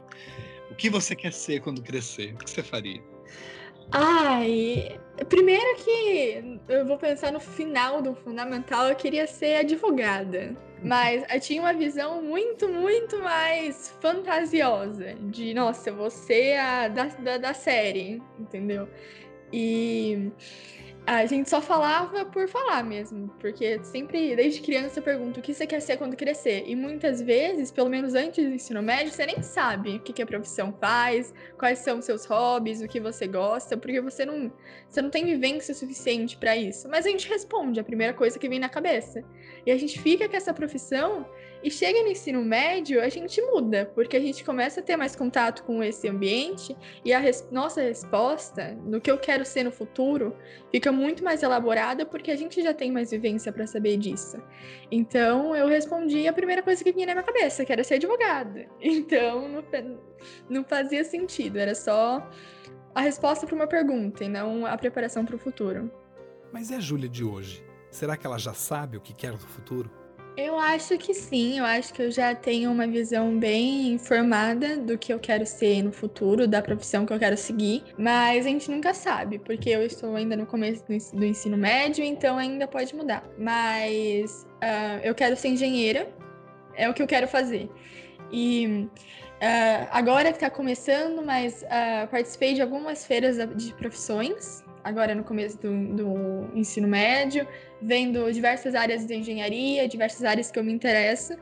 o 0.71 0.75
que 0.75 0.89
você 0.89 1.15
quer 1.15 1.35
ser 1.35 1.61
quando 1.61 1.83
crescer? 1.83 2.33
O 2.33 2.39
que 2.39 2.49
você 2.49 2.63
faria? 2.63 3.03
Ai, 3.93 4.99
primeiro 5.29 5.77
que 5.85 6.59
eu 6.67 6.87
vou 6.87 6.97
pensar 6.97 7.31
no 7.31 7.41
final 7.41 8.01
do 8.01 8.15
fundamental, 8.15 8.89
eu 8.89 8.97
queria 8.97 9.27
ser 9.27 9.57
advogada. 9.57 10.57
Mas 10.83 11.25
eu 11.33 11.41
tinha 11.41 11.61
uma 11.61 11.75
visão 11.75 12.23
muito, 12.23 12.69
muito 12.69 13.19
mais 13.19 13.95
fantasiosa. 14.01 15.15
De, 15.15 15.53
nossa, 15.53 15.93
você 15.93 16.55
a 16.55 16.89
da, 16.89 17.05
da, 17.05 17.39
da 17.39 17.55
série, 17.55 18.23
entendeu? 18.39 18.89
E 19.53 20.31
a 21.07 21.27
gente 21.27 21.49
só 21.49 21.61
falava 21.61 22.25
por 22.25 22.47
falar 22.47 22.85
mesmo, 22.85 23.29
porque 23.41 23.83
sempre, 23.85 24.37
desde 24.37 24.61
criança, 24.61 25.01
eu 25.01 25.03
pergunto 25.03 25.41
o 25.41 25.43
que 25.43 25.53
você 25.53 25.67
quer 25.67 25.81
ser 25.81 25.97
quando 25.97 26.15
crescer. 26.15 26.65
E 26.67 26.77
muitas 26.77 27.21
vezes, 27.21 27.71
pelo 27.71 27.89
menos 27.89 28.15
antes 28.15 28.45
do 28.45 28.55
ensino 28.55 28.83
médio, 28.83 29.13
você 29.13 29.27
nem 29.27 29.43
sabe 29.43 29.97
o 29.97 30.01
que, 30.01 30.13
que 30.13 30.23
a 30.23 30.27
profissão 30.27 30.73
faz, 30.81 31.35
quais 31.59 31.81
são 31.81 31.99
os 31.99 32.05
seus 32.05 32.27
hobbies, 32.27 32.81
o 32.81 32.89
que 32.89 33.01
você 33.01 33.27
gosta, 33.27 33.77
porque 33.77 34.01
você 34.01 34.25
não, 34.25 34.53
você 34.89 35.03
não 35.03 35.11
tem 35.11 35.25
vivência 35.25 35.75
suficiente 35.75 36.37
para 36.37 36.57
isso. 36.57 36.89
Mas 36.89 37.07
a 37.07 37.09
gente 37.09 37.29
responde 37.29 37.81
a 37.81 37.85
primeira 37.85 38.13
coisa 38.13 38.39
que 38.39 38.49
vem 38.49 38.59
na 38.59 38.69
cabeça. 38.69 39.25
E 39.67 39.71
a 39.73 39.79
gente 39.79 39.99
fica 40.01 40.29
com 40.29 40.37
essa 40.37 40.55
profissão 40.55 41.27
e 41.63 41.71
chega 41.71 42.03
no 42.03 42.09
ensino 42.09 42.43
médio, 42.43 43.03
a 43.03 43.09
gente 43.09 43.41
muda, 43.43 43.91
porque 43.95 44.17
a 44.17 44.21
gente 44.21 44.43
começa 44.45 44.81
a 44.81 44.83
ter 44.83 44.97
mais 44.97 45.15
contato 45.15 45.63
com 45.65 45.83
esse 45.83 46.09
ambiente 46.09 46.77
e 47.05 47.13
a 47.13 47.19
res 47.19 47.47
nossa 47.51 47.83
resposta 47.83 48.77
no 48.85 49.01
que 49.01 49.11
eu 49.11 49.19
quero 49.19 49.45
ser 49.45 49.65
no 49.65 49.71
futuro 49.71 50.35
fica 50.71 50.91
muito 50.91 51.23
mais 51.23 51.43
elaborada 51.43 52.07
porque 52.07 52.31
a 52.31 52.37
gente 52.37 52.63
já 52.63 52.73
tem 52.73 52.91
mais 52.91 53.11
vivência 53.11 53.53
para 53.53 53.67
saber 53.67 53.97
disso. 53.99 54.43
Então 54.91 55.55
eu 55.55 55.67
respondi 55.67 56.27
a 56.27 56.33
primeira 56.33 56.63
coisa 56.63 56.83
que 56.83 56.93
vinha 56.93 57.07
na 57.07 57.15
minha 57.15 57.25
cabeça, 57.25 57.65
que 57.65 57.73
era 57.73 57.85
ser 57.85 57.95
advogada. 57.95 58.67
Então 59.01 59.49
não, 59.49 59.65
não 60.49 60.65
fazia 60.65 61.05
sentido, 61.05 61.59
era 61.59 61.75
só 61.75 62.29
a 62.95 63.01
resposta 63.01 63.47
para 63.47 63.55
uma 63.55 63.67
pergunta 63.67 64.25
e 64.25 64.29
não 64.29 64.67
a 64.67 64.77
preparação 64.77 65.25
para 65.25 65.37
o 65.37 65.39
futuro. 65.39 65.91
Mas 66.53 66.71
é 66.71 66.77
a 66.77 66.81
Júlia 66.81 67.09
de 67.09 67.25
hoje? 67.25 67.65
Será 67.91 68.17
que 68.17 68.27
ela 68.27 68.39
já 68.39 68.53
sabe 68.53 68.97
o 68.97 69.01
que 69.01 69.15
quer 69.15 69.33
no 69.33 69.39
futuro? 69.39 69.91
Eu 70.43 70.59
acho 70.59 70.97
que 70.97 71.13
sim, 71.13 71.59
eu 71.59 71.67
acho 71.67 71.93
que 71.93 72.01
eu 72.01 72.11
já 72.11 72.35
tenho 72.35 72.73
uma 72.73 72.87
visão 72.87 73.39
bem 73.39 73.99
formada 73.99 74.79
do 74.79 74.97
que 74.97 75.13
eu 75.13 75.19
quero 75.19 75.45
ser 75.45 75.83
no 75.83 75.93
futuro, 75.93 76.49
da 76.49 76.63
profissão 76.63 77.05
que 77.05 77.13
eu 77.13 77.19
quero 77.19 77.37
seguir, 77.37 77.85
mas 77.99 78.47
a 78.47 78.49
gente 78.49 78.71
nunca 78.71 78.95
sabe, 78.95 79.39
porque 79.39 79.69
eu 79.69 79.83
estou 79.83 80.17
ainda 80.17 80.35
no 80.35 80.47
começo 80.47 80.83
do 81.13 81.27
ensino 81.27 81.59
médio, 81.59 82.03
então 82.03 82.39
ainda 82.39 82.67
pode 82.67 82.97
mudar. 82.97 83.23
Mas 83.37 84.47
uh, 84.63 85.01
eu 85.03 85.15
quero 85.15 85.37
ser 85.37 85.49
engenheira, 85.49 86.11
é 86.75 86.89
o 86.89 86.95
que 86.95 87.03
eu 87.03 87.07
quero 87.07 87.29
fazer. 87.29 87.69
E 88.33 88.89
uh, 89.43 89.89
agora 89.91 90.31
que 90.31 90.39
está 90.39 90.49
começando, 90.49 91.23
mas 91.23 91.63
uh, 91.65 92.09
participei 92.11 92.55
de 92.55 92.63
algumas 92.63 93.05
feiras 93.05 93.37
de 93.57 93.75
profissões 93.75 94.65
agora 94.85 95.15
no 95.15 95.25
começo 95.25 95.59
do, 95.61 95.95
do, 95.95 96.57
ensino 96.57 96.89
médio, 96.89 97.47
vendo 97.81 98.31
diversas 98.33 98.75
áreas 98.75 99.07
de 99.07 99.15
engenharia, 99.15 99.89
diversas 99.89 100.25
áreas 100.25 100.51
que 100.51 100.59
eu 100.59 100.65
me 100.65 100.73
interesso. 100.73 101.35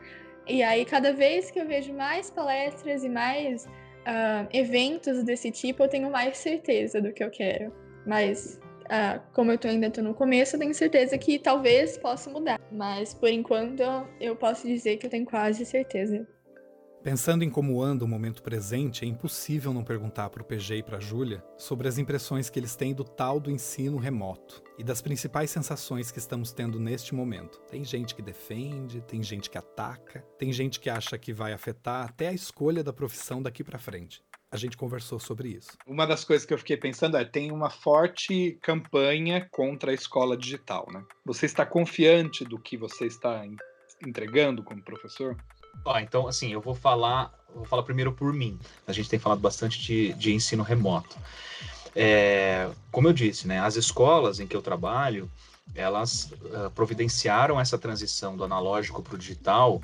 E 0.46 0.62
aí, 0.62 0.84
cada 0.84 1.12
vez 1.12 1.50
que 1.50 1.60
eu 1.60 1.66
vejo 1.66 1.92
mais 1.92 2.30
palestras 2.30 3.04
e 3.04 3.08
mais 3.08 3.66
uh, 3.66 4.48
eventos 4.52 5.22
desse 5.22 5.50
tipo, 5.50 5.82
eu 5.82 5.88
tenho 5.88 6.10
mais 6.10 6.38
certeza 6.38 7.00
do 7.00 7.12
que 7.12 7.22
eu 7.22 7.30
quero. 7.30 7.72
Mas, 8.06 8.58
uh, 8.84 9.20
como 9.34 9.52
eu 9.52 9.58
tô, 9.58 9.68
ainda 9.68 9.88
estou 9.88 10.02
no 10.02 10.14
começo, 10.14 10.56
eu 10.56 10.60
tenho 10.60 10.74
certeza 10.74 11.18
que 11.18 11.38
talvez 11.38 11.98
possa 11.98 12.30
mudar. 12.30 12.58
Mas, 12.72 13.12
por 13.12 13.28
enquanto, 13.28 13.82
eu 14.18 14.34
posso 14.34 14.66
dizer 14.66 14.96
que 14.96 15.06
eu 15.06 15.10
tenho 15.10 15.26
quase 15.26 15.66
certeza. 15.66 16.26
Pensando 17.08 17.42
em 17.42 17.48
como 17.48 17.82
anda 17.82 18.04
o 18.04 18.06
momento 18.06 18.42
presente, 18.42 19.02
é 19.02 19.08
impossível 19.08 19.72
não 19.72 19.82
perguntar 19.82 20.28
para 20.28 20.42
o 20.42 20.44
PG 20.44 20.76
e 20.76 20.82
para 20.82 20.98
a 20.98 21.00
Júlia 21.00 21.42
sobre 21.56 21.88
as 21.88 21.96
impressões 21.96 22.50
que 22.50 22.58
eles 22.58 22.76
têm 22.76 22.92
do 22.92 23.02
tal 23.02 23.40
do 23.40 23.50
ensino 23.50 23.96
remoto 23.96 24.62
e 24.76 24.84
das 24.84 25.00
principais 25.00 25.50
sensações 25.50 26.10
que 26.10 26.18
estamos 26.18 26.52
tendo 26.52 26.78
neste 26.78 27.14
momento. 27.14 27.62
Tem 27.70 27.82
gente 27.82 28.14
que 28.14 28.20
defende, 28.20 29.00
tem 29.00 29.22
gente 29.22 29.48
que 29.48 29.56
ataca, 29.56 30.20
tem 30.38 30.52
gente 30.52 30.78
que 30.78 30.90
acha 30.90 31.16
que 31.16 31.32
vai 31.32 31.54
afetar 31.54 32.04
até 32.04 32.28
a 32.28 32.34
escolha 32.34 32.84
da 32.84 32.92
profissão 32.92 33.40
daqui 33.40 33.64
para 33.64 33.78
frente. 33.78 34.22
A 34.52 34.58
gente 34.58 34.76
conversou 34.76 35.18
sobre 35.18 35.48
isso. 35.48 35.78
Uma 35.86 36.06
das 36.06 36.26
coisas 36.26 36.44
que 36.44 36.52
eu 36.52 36.58
fiquei 36.58 36.76
pensando 36.76 37.16
é: 37.16 37.24
tem 37.24 37.50
uma 37.50 37.70
forte 37.70 38.58
campanha 38.60 39.48
contra 39.50 39.92
a 39.92 39.94
escola 39.94 40.36
digital, 40.36 40.86
né? 40.92 41.02
Você 41.24 41.46
está 41.46 41.64
confiante 41.64 42.44
do 42.44 42.58
que 42.58 42.76
você 42.76 43.06
está 43.06 43.46
entregando 44.06 44.62
como 44.62 44.84
professor? 44.84 45.38
Ó, 45.84 45.98
então, 45.98 46.26
assim, 46.26 46.52
eu 46.52 46.60
vou 46.60 46.74
falar, 46.74 47.32
vou 47.54 47.64
falar 47.64 47.82
primeiro 47.82 48.12
por 48.12 48.32
mim. 48.32 48.58
A 48.86 48.92
gente 48.92 49.08
tem 49.08 49.18
falado 49.18 49.40
bastante 49.40 49.80
de, 49.80 50.12
de 50.14 50.32
ensino 50.32 50.62
remoto. 50.62 51.16
É, 51.94 52.70
como 52.92 53.08
eu 53.08 53.12
disse, 53.12 53.46
né, 53.46 53.58
as 53.60 53.76
escolas 53.76 54.38
em 54.40 54.46
que 54.46 54.54
eu 54.54 54.62
trabalho, 54.62 55.30
elas 55.74 56.30
uh, 56.32 56.70
providenciaram 56.74 57.60
essa 57.60 57.78
transição 57.78 58.36
do 58.36 58.44
analógico 58.44 59.02
para 59.02 59.14
o 59.14 59.18
digital 59.18 59.82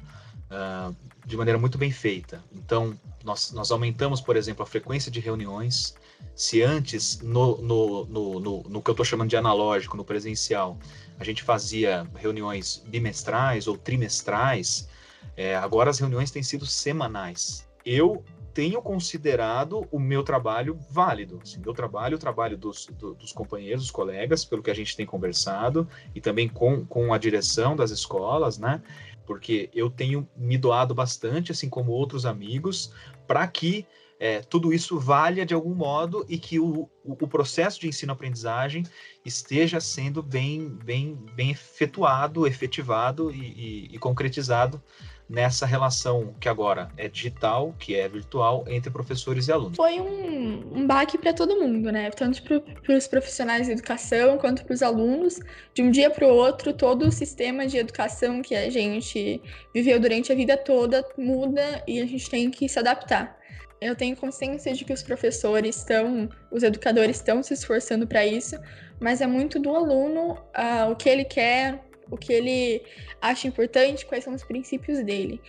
uh, 0.51 0.95
de 1.25 1.37
maneira 1.37 1.59
muito 1.59 1.79
bem 1.79 1.91
feita. 1.91 2.43
Então, 2.53 2.99
nós, 3.25 3.53
nós 3.53 3.71
aumentamos, 3.71 4.21
por 4.21 4.37
exemplo, 4.37 4.63
a 4.63 4.67
frequência 4.67 5.11
de 5.11 5.21
reuniões, 5.21 5.95
se 6.35 6.63
antes, 6.63 7.21
no, 7.21 7.59
no, 7.59 8.05
no, 8.07 8.41
no, 8.41 8.63
no 8.63 8.83
que 8.83 8.91
eu 8.91 8.93
estou 8.93 9.05
chamando 9.05 9.31
de 9.31 9.37
analógico, 9.37 9.97
no 9.97 10.05
presencial, 10.05 10.79
a 11.19 11.25
gente 11.25 11.43
fazia 11.43 12.07
reuniões 12.15 12.83
bimestrais 12.87 13.67
ou 13.67 13.77
trimestrais, 13.77 14.89
é, 15.37 15.57
agora 15.57 15.91
as 15.91 15.99
reuniões 15.99 16.31
têm 16.31 16.43
sido 16.43 16.67
semanais. 16.67 17.69
Eu 17.85 18.25
tenho 18.55 18.81
considerado 18.81 19.87
o 19.91 19.99
meu 19.99 20.23
trabalho 20.23 20.79
válido. 20.91 21.41
Assim, 21.43 21.59
meu 21.59 21.75
trabalho, 21.75 22.17
o 22.17 22.21
trabalho 22.21 22.57
dos, 22.57 22.87
do, 22.87 23.15
dos 23.15 23.33
companheiros, 23.33 23.83
dos 23.83 23.91
colegas, 23.91 24.45
pelo 24.45 24.63
que 24.63 24.71
a 24.71 24.75
gente 24.75 24.97
tem 24.97 25.05
conversado, 25.05 25.89
e 26.15 26.21
também 26.21 26.49
com, 26.49 26.87
com 26.87 27.13
a 27.13 27.19
direção 27.19 27.75
das 27.75 27.91
escolas, 27.91 28.57
né? 28.57 28.81
Porque 29.27 29.69
eu 29.75 29.91
tenho 29.91 30.29
me 30.37 30.57
doado 30.57 30.95
bastante, 30.95 31.51
assim 31.51 31.69
como 31.69 31.91
outros 31.91 32.25
amigos, 32.25 32.93
para 33.27 33.47
que 33.49 33.85
é, 34.21 34.41
tudo 34.41 34.73
isso 34.73 34.99
valha 34.99 35.45
de 35.45 35.53
algum 35.53 35.75
modo 35.75 36.25
e 36.29 36.39
que 36.39 36.61
o, 36.61 36.89
o, 37.03 37.17
processo 37.27 37.81
de 37.81 37.89
ensino-aprendizagem 37.89 38.85
esteja 39.25 39.81
sendo 39.81 40.23
bem, 40.23 40.69
bem, 40.69 41.17
bem 41.35 41.51
efetuado, 41.51 42.47
efetivado 42.47 43.33
e, 43.33 43.41
e, 43.41 43.89
e 43.93 43.99
concretizado 43.99 44.81
nessa 45.29 45.65
relação 45.65 46.35
que 46.39 46.49
agora 46.49 46.91
é 46.97 47.09
digital, 47.09 47.75
que 47.79 47.95
é 47.95 48.09
virtual, 48.09 48.65
entre 48.69 48.91
professores 48.91 49.49
e 49.49 49.53
alunos. 49.53 49.77
Foi 49.77 50.01
um, 50.01 50.79
um 50.79 50.87
baque 50.87 51.17
para 51.17 51.33
todo 51.33 51.59
mundo, 51.59 51.91
né? 51.91 52.11
Tanto 52.11 52.43
para 52.43 52.97
os 52.97 53.07
profissionais 53.07 53.67
de 53.67 53.73
educação 53.73 54.37
quanto 54.39 54.65
para 54.65 54.75
os 54.75 54.83
alunos. 54.83 55.41
De 55.73 55.83
um 55.83 55.91
dia 55.91 56.11
para 56.11 56.27
o 56.27 56.31
outro, 56.31 56.73
todo 56.73 57.07
o 57.07 57.13
sistema 57.13 57.67
de 57.67 57.79
educação 57.79 58.43
que 58.43 58.55
a 58.55 58.71
gente 58.71 59.41
viveu 59.75 59.99
durante 59.99 60.31
a 60.31 60.35
vida 60.35 60.57
toda 60.57 61.05
muda 61.17 61.83
e 61.87 62.01
a 62.01 62.07
gente 62.07 62.29
tem 62.29 62.51
que 62.51 62.69
se 62.69 62.79
adaptar. 62.79 63.39
Eu 63.81 63.95
tenho 63.95 64.17
consciência 64.17 64.73
de 64.73 64.85
que 64.85 64.93
os 64.93 65.03
professores 65.03 65.77
estão, 65.77 66.29
os 66.51 66.63
educadores 66.63 67.17
estão 67.17 67.43
se 67.43 67.53
esforçando 67.53 68.07
para 68.07 68.25
isso, 68.25 68.57
mas 69.01 69.21
é 69.21 69.27
muito 69.27 69.59
do 69.59 69.75
aluno 69.75 70.39
uh, 70.57 70.91
o 70.91 70.97
que 70.97 71.09
ele 71.09 71.25
quer, 71.25 71.85
o 72.11 72.17
que 72.17 72.33
ele 72.33 72.83
acha 73.21 73.49
importante, 73.49 74.07
quais 74.07 74.25
são 74.25 74.35
os 74.35 74.45
princípios 74.45 75.03
dele. 75.03 75.41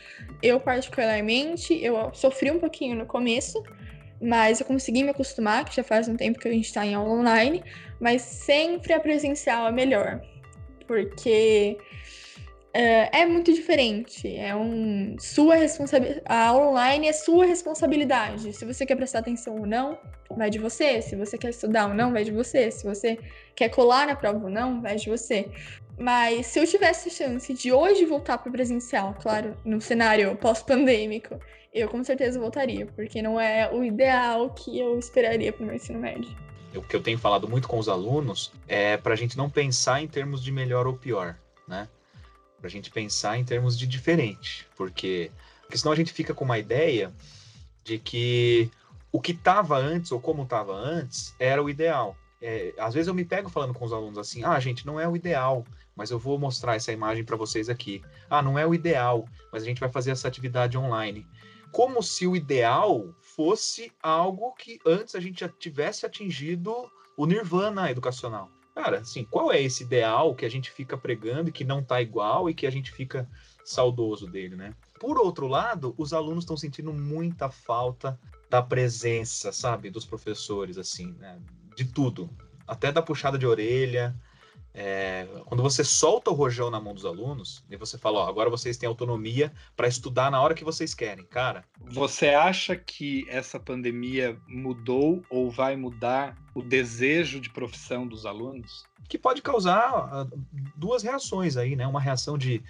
Eu, 0.41 0.59
particularmente, 0.59 1.73
eu 1.83 2.13
sofri 2.13 2.51
um 2.51 2.59
pouquinho 2.59 2.95
no 2.95 3.05
começo, 3.05 3.63
mas 4.21 4.59
eu 4.59 4.65
consegui 4.65 5.03
me 5.03 5.09
acostumar, 5.09 5.65
que 5.65 5.75
já 5.75 5.83
faz 5.83 6.07
um 6.07 6.15
tempo 6.15 6.39
que 6.39 6.47
a 6.47 6.51
gente 6.51 6.65
está 6.65 6.85
em 6.85 6.95
aula 6.95 7.09
online, 7.09 7.63
mas 7.99 8.21
sempre 8.21 8.93
a 8.93 8.99
presencial 8.99 9.67
é 9.67 9.71
melhor, 9.71 10.21
porque 10.87 11.77
é, 12.75 13.21
é 13.21 13.25
muito 13.25 13.53
diferente. 13.53 14.35
É 14.35 14.53
um 14.53 15.15
sua 15.17 15.55
responsabilidade. 15.55 16.21
A 16.25 16.47
aula 16.47 16.71
online 16.71 17.07
é 17.07 17.13
sua 17.13 17.45
responsabilidade. 17.45 18.51
Se 18.51 18.65
você 18.65 18.85
quer 18.85 18.97
prestar 18.97 19.19
atenção 19.19 19.55
ou 19.57 19.65
não, 19.65 19.97
vai 20.35 20.49
de 20.49 20.59
você. 20.59 21.01
Se 21.01 21.15
você 21.15 21.37
quer 21.37 21.51
estudar 21.51 21.87
ou 21.87 21.93
não, 21.93 22.11
vai 22.11 22.25
de 22.25 22.31
você. 22.31 22.69
Se 22.69 22.83
você 22.83 23.17
quer 23.55 23.69
colar 23.69 24.07
na 24.07 24.15
prova 24.15 24.43
ou 24.43 24.49
não, 24.49 24.81
vai 24.81 24.97
de 24.97 25.09
você. 25.09 25.49
Mas 25.97 26.47
se 26.47 26.59
eu 26.59 26.67
tivesse 26.67 27.09
chance 27.09 27.53
de 27.53 27.71
hoje 27.71 28.03
voltar 28.03 28.37
para 28.39 28.49
o 28.49 28.51
presencial, 28.51 29.15
claro, 29.21 29.55
no 29.63 29.79
cenário 29.79 30.35
pós-pandêmico, 30.35 31.39
eu 31.73 31.87
com 31.87 32.03
certeza 32.03 32.37
voltaria, 32.37 32.85
porque 32.87 33.21
não 33.21 33.39
é 33.39 33.71
o 33.73 33.85
ideal 33.85 34.49
que 34.49 34.77
eu 34.77 34.99
esperaria 34.99 35.53
para 35.53 35.63
o 35.63 35.65
meu 35.65 35.75
ensino 35.75 35.99
médio. 35.99 36.35
O 36.75 36.81
que 36.81 36.93
eu 36.93 37.01
tenho 37.01 37.17
falado 37.17 37.47
muito 37.47 37.69
com 37.69 37.79
os 37.79 37.87
alunos 37.87 38.51
é 38.67 38.97
para 38.97 39.13
a 39.13 39.15
gente 39.15 39.37
não 39.37 39.49
pensar 39.49 40.01
em 40.01 40.07
termos 40.09 40.43
de 40.43 40.51
melhor 40.51 40.85
ou 40.85 40.93
pior, 40.93 41.37
né? 41.65 41.87
Para 42.65 42.69
a 42.69 42.71
gente 42.71 42.89
pensar 42.89 43.37
em 43.37 43.43
termos 43.43 43.77
de 43.77 43.85
diferente, 43.85 44.67
porque, 44.75 45.31
porque 45.61 45.77
senão 45.77 45.91
a 45.91 45.95
gente 45.95 46.11
fica 46.11 46.33
com 46.33 46.43
uma 46.43 46.57
ideia 46.57 47.13
de 47.83 47.99
que 47.99 48.71
o 49.11 49.21
que 49.21 49.33
estava 49.33 49.77
antes 49.77 50.11
ou 50.11 50.19
como 50.19 50.41
estava 50.41 50.73
antes 50.73 51.35
era 51.37 51.61
o 51.61 51.69
ideal. 51.69 52.17
É, 52.41 52.73
às 52.79 52.95
vezes 52.95 53.07
eu 53.07 53.13
me 53.13 53.23
pego 53.23 53.51
falando 53.51 53.71
com 53.71 53.85
os 53.85 53.93
alunos 53.93 54.17
assim: 54.17 54.43
ah, 54.43 54.59
gente, 54.59 54.83
não 54.83 54.99
é 54.99 55.07
o 55.07 55.15
ideal 55.15 55.63
mas 55.95 56.09
eu 56.11 56.19
vou 56.19 56.39
mostrar 56.39 56.75
essa 56.75 56.91
imagem 56.91 57.23
para 57.23 57.37
vocês 57.37 57.69
aqui. 57.69 58.01
Ah, 58.29 58.41
não 58.41 58.59
é 58.59 58.65
o 58.67 58.73
ideal, 58.73 59.27
mas 59.51 59.61
a 59.61 59.65
gente 59.65 59.79
vai 59.79 59.89
fazer 59.89 60.11
essa 60.11 60.27
atividade 60.27 60.75
online. 60.75 61.25
Como 61.71 62.01
se 62.01 62.27
o 62.27 62.35
ideal 62.35 63.13
fosse 63.21 63.91
algo 64.01 64.53
que 64.55 64.79
antes 64.85 65.13
a 65.13 65.19
gente 65.19 65.41
já 65.41 65.49
tivesse 65.49 66.03
atingido 66.03 66.73
o 67.15 67.25
nirvana 67.25 67.91
educacional. 67.91 68.49
Cara, 68.75 68.99
assim, 68.99 69.23
qual 69.23 69.53
é 69.53 69.61
esse 69.61 69.83
ideal 69.83 70.35
que 70.35 70.45
a 70.45 70.49
gente 70.49 70.69
fica 70.69 70.97
pregando 70.97 71.49
e 71.49 71.51
que 71.51 71.63
não 71.63 71.81
tá 71.81 72.01
igual 72.01 72.49
e 72.49 72.53
que 72.53 72.67
a 72.67 72.69
gente 72.69 72.91
fica 72.91 73.27
saudoso 73.63 74.27
dele, 74.27 74.57
né? 74.57 74.75
Por 74.99 75.17
outro 75.17 75.47
lado, 75.47 75.95
os 75.97 76.11
alunos 76.11 76.43
estão 76.43 76.57
sentindo 76.57 76.91
muita 76.91 77.49
falta 77.49 78.19
da 78.49 78.61
presença, 78.61 79.53
sabe, 79.53 79.89
dos 79.89 80.05
professores, 80.05 80.77
assim, 80.77 81.13
né? 81.13 81.39
De 81.73 81.85
tudo, 81.85 82.29
até 82.67 82.91
da 82.91 83.01
puxada 83.01 83.37
de 83.37 83.47
orelha, 83.47 84.13
é, 84.77 85.25
quando 85.45 85.63
você 85.63 85.85
solta 85.85 86.29
o 86.29 86.33
rojão 86.33 86.69
na 86.69 86.81
mão 86.81 86.93
dos 86.93 87.05
alunos 87.05 87.63
e 87.69 87.77
você 87.77 87.97
fala, 87.97 88.19
ó, 88.19 88.27
agora 88.27 88.49
vocês 88.49 88.75
têm 88.75 88.89
autonomia 88.89 89.53
para 89.73 89.87
estudar 89.87 90.29
na 90.29 90.41
hora 90.41 90.53
que 90.53 90.65
vocês 90.65 90.93
querem, 90.93 91.23
cara. 91.23 91.63
Você 91.79 92.27
acha 92.27 92.75
que 92.75 93.25
essa 93.29 93.57
pandemia 93.57 94.37
mudou 94.45 95.23
ou 95.29 95.49
vai 95.49 95.77
mudar 95.77 96.37
o 96.53 96.61
desejo 96.61 97.39
de 97.39 97.49
profissão 97.49 98.05
dos 98.05 98.25
alunos? 98.25 98.83
Que 99.07 99.17
pode 99.17 99.41
causar 99.41 100.25
uh, 100.25 100.39
duas 100.75 101.03
reações 101.03 101.55
aí, 101.55 101.73
né? 101.77 101.87
Uma 101.87 102.01
reação 102.01 102.37
de 102.37 102.61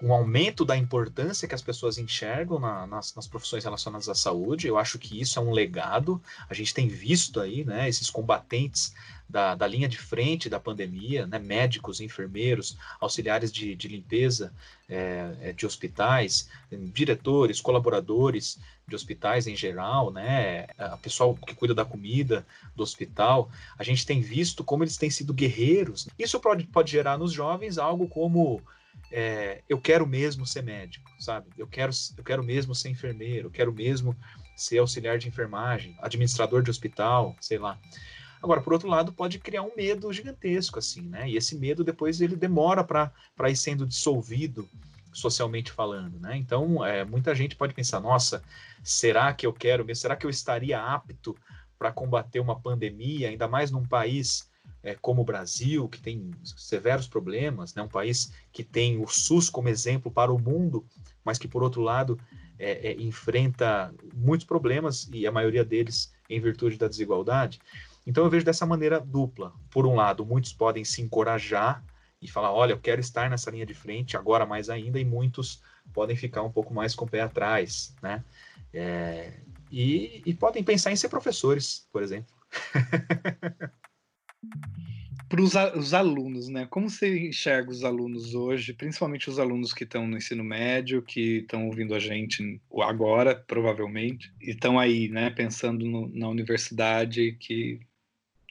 um 0.00 0.12
aumento 0.12 0.64
da 0.64 0.76
importância 0.76 1.46
que 1.46 1.54
as 1.54 1.62
pessoas 1.62 1.98
enxergam 1.98 2.58
na, 2.58 2.86
nas, 2.86 3.14
nas, 3.14 3.26
profissões 3.26 3.64
relacionadas 3.64 4.08
à 4.08 4.14
saúde. 4.14 4.66
Eu 4.66 4.78
acho 4.78 4.98
que 4.98 5.20
isso 5.20 5.38
é 5.38 5.42
um 5.42 5.52
legado. 5.52 6.20
A 6.48 6.54
gente 6.54 6.74
tem 6.74 6.88
visto 6.88 7.40
aí, 7.40 7.64
né, 7.64 7.88
esses 7.88 8.10
combatentes 8.10 8.92
da, 9.28 9.54
da 9.54 9.66
linha 9.66 9.88
de 9.88 9.96
frente 9.98 10.48
da 10.48 10.60
pandemia, 10.60 11.26
né, 11.26 11.38
médicos, 11.38 12.00
enfermeiros, 12.00 12.76
auxiliares 13.00 13.52
de, 13.52 13.74
de 13.74 13.88
limpeza 13.88 14.52
é, 14.88 15.52
de 15.56 15.64
hospitais, 15.64 16.48
diretores, 16.92 17.60
colaboradores 17.60 18.58
de 18.86 18.94
hospitais 18.96 19.46
em 19.46 19.56
geral, 19.56 20.10
né, 20.12 20.66
a 20.76 20.96
pessoal 20.96 21.34
que 21.34 21.54
cuida 21.54 21.74
da 21.74 21.84
comida 21.84 22.44
do 22.74 22.82
hospital. 22.82 23.50
A 23.78 23.84
gente 23.84 24.04
tem 24.04 24.20
visto 24.20 24.64
como 24.64 24.84
eles 24.84 24.96
têm 24.96 25.10
sido 25.10 25.32
guerreiros. 25.32 26.08
Isso 26.18 26.40
pode, 26.40 26.64
pode 26.64 26.90
gerar 26.90 27.16
nos 27.16 27.32
jovens 27.32 27.78
algo 27.78 28.08
como 28.08 28.60
é, 29.12 29.62
eu 29.68 29.78
quero 29.78 30.06
mesmo 30.06 30.46
ser 30.46 30.62
médico, 30.62 31.10
sabe? 31.18 31.50
Eu 31.56 31.66
quero, 31.66 31.92
eu 32.16 32.24
quero 32.24 32.42
mesmo 32.42 32.74
ser 32.74 32.88
enfermeiro, 32.88 33.48
eu 33.48 33.50
quero 33.50 33.72
mesmo 33.72 34.16
ser 34.56 34.78
auxiliar 34.78 35.18
de 35.18 35.28
enfermagem, 35.28 35.96
administrador 36.00 36.62
de 36.62 36.70
hospital, 36.70 37.36
sei 37.40 37.58
lá. 37.58 37.78
Agora, 38.42 38.60
por 38.60 38.72
outro 38.72 38.88
lado, 38.88 39.12
pode 39.12 39.38
criar 39.38 39.62
um 39.62 39.70
medo 39.76 40.12
gigantesco, 40.12 40.78
assim, 40.78 41.02
né? 41.02 41.28
E 41.28 41.36
esse 41.36 41.56
medo 41.56 41.84
depois 41.84 42.20
ele 42.20 42.34
demora 42.34 42.82
para 42.82 43.50
ir 43.50 43.56
sendo 43.56 43.86
dissolvido 43.86 44.68
socialmente 45.12 45.70
falando, 45.70 46.18
né? 46.18 46.36
Então, 46.36 46.84
é, 46.84 47.04
muita 47.04 47.34
gente 47.34 47.54
pode 47.54 47.74
pensar, 47.74 48.00
nossa, 48.00 48.42
será 48.82 49.32
que 49.32 49.46
eu 49.46 49.52
quero 49.52 49.84
mesmo? 49.84 50.00
Será 50.00 50.16
que 50.16 50.26
eu 50.26 50.30
estaria 50.30 50.80
apto 50.80 51.36
para 51.78 51.92
combater 51.92 52.40
uma 52.40 52.58
pandemia, 52.58 53.28
ainda 53.28 53.46
mais 53.46 53.70
num 53.70 53.84
país 53.84 54.50
é, 54.82 54.94
como 54.94 55.22
o 55.22 55.24
Brasil, 55.24 55.88
que 55.88 56.00
tem 56.00 56.30
severos 56.44 57.06
problemas, 57.06 57.74
né? 57.74 57.82
um 57.82 57.88
país 57.88 58.32
que 58.52 58.64
tem 58.64 58.98
o 59.00 59.06
SUS 59.06 59.48
como 59.48 59.68
exemplo 59.68 60.10
para 60.10 60.32
o 60.32 60.38
mundo, 60.38 60.84
mas 61.24 61.38
que, 61.38 61.46
por 61.46 61.62
outro 61.62 61.80
lado, 61.80 62.18
é, 62.58 62.90
é, 62.90 62.92
enfrenta 63.00 63.94
muitos 64.14 64.46
problemas, 64.46 65.08
e 65.12 65.26
a 65.26 65.32
maioria 65.32 65.64
deles 65.64 66.12
em 66.28 66.40
virtude 66.40 66.76
da 66.76 66.88
desigualdade. 66.88 67.60
Então, 68.06 68.24
eu 68.24 68.30
vejo 68.30 68.44
dessa 68.44 68.66
maneira 68.66 68.98
dupla. 68.98 69.52
Por 69.70 69.86
um 69.86 69.94
lado, 69.94 70.26
muitos 70.26 70.52
podem 70.52 70.84
se 70.84 71.00
encorajar 71.00 71.84
e 72.20 72.28
falar: 72.28 72.52
olha, 72.52 72.72
eu 72.72 72.80
quero 72.80 73.00
estar 73.00 73.30
nessa 73.30 73.50
linha 73.50 73.66
de 73.66 73.74
frente, 73.74 74.16
agora 74.16 74.44
mais 74.44 74.68
ainda, 74.68 74.98
e 74.98 75.04
muitos 75.04 75.62
podem 75.92 76.16
ficar 76.16 76.42
um 76.42 76.50
pouco 76.50 76.74
mais 76.74 76.94
com 76.94 77.04
o 77.04 77.08
pé 77.08 77.20
atrás, 77.20 77.94
né? 78.02 78.24
É, 78.74 79.34
e, 79.70 80.22
e 80.26 80.34
podem 80.34 80.64
pensar 80.64 80.90
em 80.90 80.96
ser 80.96 81.08
professores, 81.08 81.86
por 81.92 82.02
exemplo. 82.02 82.34
para 85.32 85.40
os 85.40 85.94
alunos, 85.94 86.48
né? 86.48 86.66
Como 86.66 86.90
você 86.90 87.28
enxerga 87.28 87.70
os 87.70 87.84
alunos 87.84 88.34
hoje, 88.34 88.74
principalmente 88.74 89.30
os 89.30 89.38
alunos 89.38 89.72
que 89.72 89.84
estão 89.84 90.06
no 90.06 90.18
ensino 90.18 90.44
médio, 90.44 91.00
que 91.00 91.38
estão 91.38 91.68
ouvindo 91.68 91.94
a 91.94 91.98
gente 91.98 92.60
agora, 92.82 93.34
provavelmente, 93.34 94.30
e 94.42 94.50
estão 94.50 94.78
aí, 94.78 95.08
né, 95.08 95.30
pensando 95.30 95.86
no, 95.86 96.06
na 96.08 96.28
universidade, 96.28 97.32
que 97.40 97.80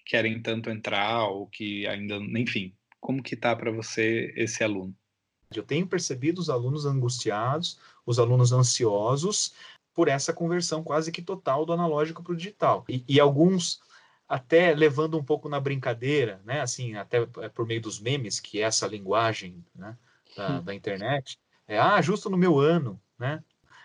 querem 0.07 0.41
tanto 0.41 0.71
entrar 0.71 1.27
ou 1.27 1.45
que 1.45 1.85
ainda, 1.85 2.15
enfim, 2.15 2.73
como 2.99 3.21
que 3.21 3.35
tá 3.35 3.55
para 3.55 3.71
você 3.71 4.33
esse 4.35 4.63
aluno? 4.63 4.95
Eu 5.53 5.61
tenho 5.61 5.85
percebido 5.85 6.39
os 6.39 6.49
alunos 6.49 6.87
angustiados, 6.87 7.79
os 8.05 8.17
alunos 8.17 8.51
ansiosos 8.51 9.53
por 9.93 10.07
essa 10.07 10.33
conversão 10.33 10.83
quase 10.83 11.11
que 11.11 11.21
total 11.21 11.63
do 11.63 11.73
analógico 11.73 12.23
para 12.23 12.33
o 12.33 12.35
digital. 12.35 12.85
E, 12.89 13.03
e 13.07 13.19
alguns 13.19 13.79
até 14.31 14.73
levando 14.73 15.17
um 15.17 15.23
pouco 15.23 15.49
na 15.49 15.59
brincadeira, 15.59 16.41
né? 16.45 16.61
Assim, 16.61 16.95
até 16.95 17.27
é, 17.39 17.49
por 17.49 17.67
meio 17.67 17.81
dos 17.81 17.99
memes, 17.99 18.39
que 18.39 18.59
é 18.59 18.63
essa 18.63 18.87
linguagem 18.87 19.61
né? 19.75 19.97
da, 20.37 20.61
da 20.61 20.73
internet. 20.73 21.37
É, 21.67 21.77
ah, 21.77 22.01
justo 22.01 22.29
no 22.29 22.37
meu 22.37 22.57
ano, 22.57 22.97
né? 23.19 23.43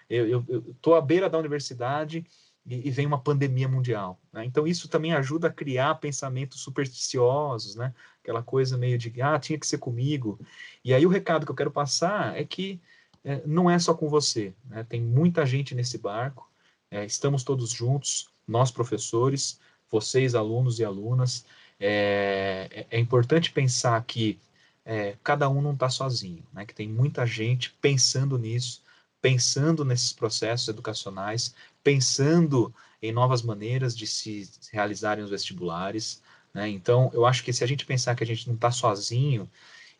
Eu, 0.09 0.44
tô 0.80 0.94
à 0.94 1.00
beira 1.00 1.28
da 1.28 1.37
universidade 1.37 2.24
e, 2.64 2.87
e 2.87 2.90
vem 2.92 3.06
uma 3.06 3.20
pandemia 3.20 3.66
mundial. 3.66 4.20
Né? 4.32 4.44
Então, 4.44 4.68
isso 4.68 4.88
também 4.88 5.12
ajuda 5.12 5.48
a 5.48 5.52
criar 5.52 5.96
pensamentos 5.96 6.61
supersticiosos, 6.61 7.74
né? 7.74 7.92
aquela 8.22 8.40
coisa 8.40 8.78
meio 8.78 8.96
de, 8.96 9.20
ah, 9.20 9.40
tinha 9.40 9.59
que 9.59 9.66
ser 9.66 9.78
comigo. 9.78 10.38
E 10.85 10.94
aí 10.94 11.04
o 11.04 11.11
recado 11.11 11.44
que 11.44 11.50
eu 11.50 11.56
quero 11.56 11.72
passar 11.72 12.37
é 12.37 12.44
que 12.44 12.80
é, 13.24 13.42
não 13.44 13.68
é 13.68 13.76
só 13.80 13.92
com 13.94 14.09
você, 14.09 14.54
né? 14.64 14.85
tem 14.85 15.02
muita 15.02 15.44
gente 15.44 15.74
nesse 15.74 15.98
barco, 15.98 16.48
é, 16.88 17.04
estamos 17.04 17.42
todos 17.42 17.70
juntos, 17.70 18.28
nós 18.46 18.70
professores, 18.70 19.59
vocês 19.90 20.35
alunos 20.35 20.79
e 20.79 20.85
alunas, 20.85 21.44
é, 21.79 22.68
é, 22.90 22.96
é 22.96 22.99
importante 22.99 23.53
pensar 23.53 24.03
que 24.05 24.38
é, 24.85 25.16
cada 25.22 25.49
um 25.49 25.61
não 25.61 25.72
está 25.72 25.88
sozinho, 25.88 26.44
né? 26.53 26.64
que 26.64 26.75
tem 26.75 26.88
muita 26.88 27.27
gente 27.27 27.72
pensando 27.81 28.38
nisso, 28.38 28.83
pensando 29.20 29.85
nesses 29.85 30.12
processos 30.12 30.68
educacionais, 30.68 31.55
pensando 31.83 32.72
em 33.03 33.12
novas 33.12 33.42
maneiras 33.42 33.96
de 33.96 34.07
se 34.07 34.49
realizarem 34.72 35.25
os 35.25 35.31
vestibulares. 35.31 36.22
Né? 36.55 36.68
Então, 36.68 37.11
eu 37.12 37.27
acho 37.27 37.42
que 37.42 37.53
se 37.53 37.64
a 37.64 37.66
gente 37.66 37.85
pensar 37.85 38.14
que 38.14 38.22
a 38.22 38.27
gente 38.27 38.46
não 38.46 38.55
está 38.55 38.70
sozinho, 38.70 39.51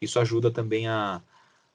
isso 0.01 0.21
ajuda 0.21 0.51
também 0.51 0.87
a, 0.87 1.21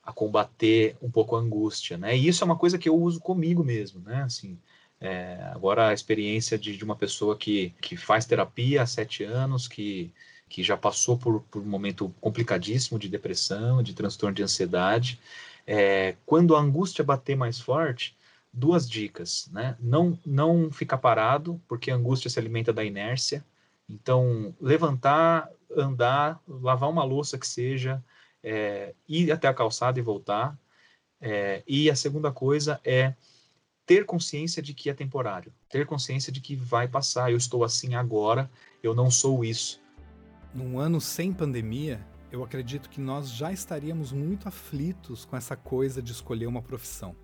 a 0.02 0.12
combater 0.12 0.96
um 1.02 1.10
pouco 1.10 1.36
a 1.36 1.40
angústia. 1.40 1.98
Né? 1.98 2.16
E 2.16 2.26
isso 2.26 2.42
é 2.42 2.46
uma 2.46 2.56
coisa 2.56 2.78
que 2.78 2.88
eu 2.88 2.96
uso 2.96 3.20
comigo 3.20 3.62
mesmo. 3.62 4.00
Né? 4.00 4.22
Assim, 4.22 4.58
é, 5.02 5.50
agora, 5.52 5.88
a 5.88 5.92
experiência 5.92 6.56
de, 6.56 6.76
de 6.76 6.84
uma 6.84 6.94
pessoa 6.94 7.36
que, 7.36 7.74
que 7.80 7.96
faz 7.96 8.24
terapia 8.24 8.82
há 8.82 8.86
sete 8.86 9.24
anos, 9.24 9.66
que, 9.66 10.12
que 10.48 10.62
já 10.62 10.76
passou 10.76 11.18
por, 11.18 11.40
por 11.50 11.60
um 11.60 11.66
momento 11.66 12.14
complicadíssimo 12.20 13.00
de 13.00 13.08
depressão, 13.08 13.82
de 13.82 13.94
transtorno 13.94 14.32
de 14.32 14.44
ansiedade. 14.44 15.18
É, 15.66 16.14
quando 16.24 16.54
a 16.54 16.60
angústia 16.60 17.02
bater 17.02 17.34
mais 17.36 17.58
forte, 17.58 18.16
duas 18.52 18.88
dicas, 18.88 19.50
né? 19.52 19.76
Não, 19.80 20.16
não 20.24 20.70
ficar 20.70 20.98
parado, 20.98 21.60
porque 21.66 21.90
a 21.90 21.96
angústia 21.96 22.30
se 22.30 22.38
alimenta 22.38 22.72
da 22.72 22.84
inércia. 22.84 23.44
Então, 23.90 24.54
levantar, 24.60 25.50
andar, 25.76 26.40
lavar 26.46 26.88
uma 26.88 27.02
louça 27.02 27.36
que 27.36 27.46
seja, 27.46 28.00
é, 28.40 28.94
ir 29.08 29.32
até 29.32 29.48
a 29.48 29.54
calçada 29.54 29.98
e 29.98 30.02
voltar. 30.02 30.56
É, 31.20 31.64
e 31.66 31.90
a 31.90 31.96
segunda 31.96 32.30
coisa 32.30 32.80
é 32.84 33.14
ter 33.86 34.04
consciência 34.04 34.62
de 34.62 34.72
que 34.74 34.88
é 34.90 34.94
temporário, 34.94 35.52
ter 35.68 35.86
consciência 35.86 36.32
de 36.32 36.40
que 36.40 36.54
vai 36.54 36.88
passar. 36.88 37.30
Eu 37.30 37.36
estou 37.36 37.64
assim 37.64 37.94
agora, 37.94 38.50
eu 38.82 38.94
não 38.94 39.10
sou 39.10 39.44
isso. 39.44 39.80
Num 40.54 40.78
ano 40.78 41.00
sem 41.00 41.32
pandemia, 41.32 42.06
eu 42.30 42.42
acredito 42.42 42.88
que 42.88 43.00
nós 43.00 43.30
já 43.30 43.52
estaríamos 43.52 44.12
muito 44.12 44.48
aflitos 44.48 45.24
com 45.24 45.36
essa 45.36 45.56
coisa 45.56 46.02
de 46.02 46.12
escolher 46.12 46.46
uma 46.46 46.62
profissão. 46.62 47.16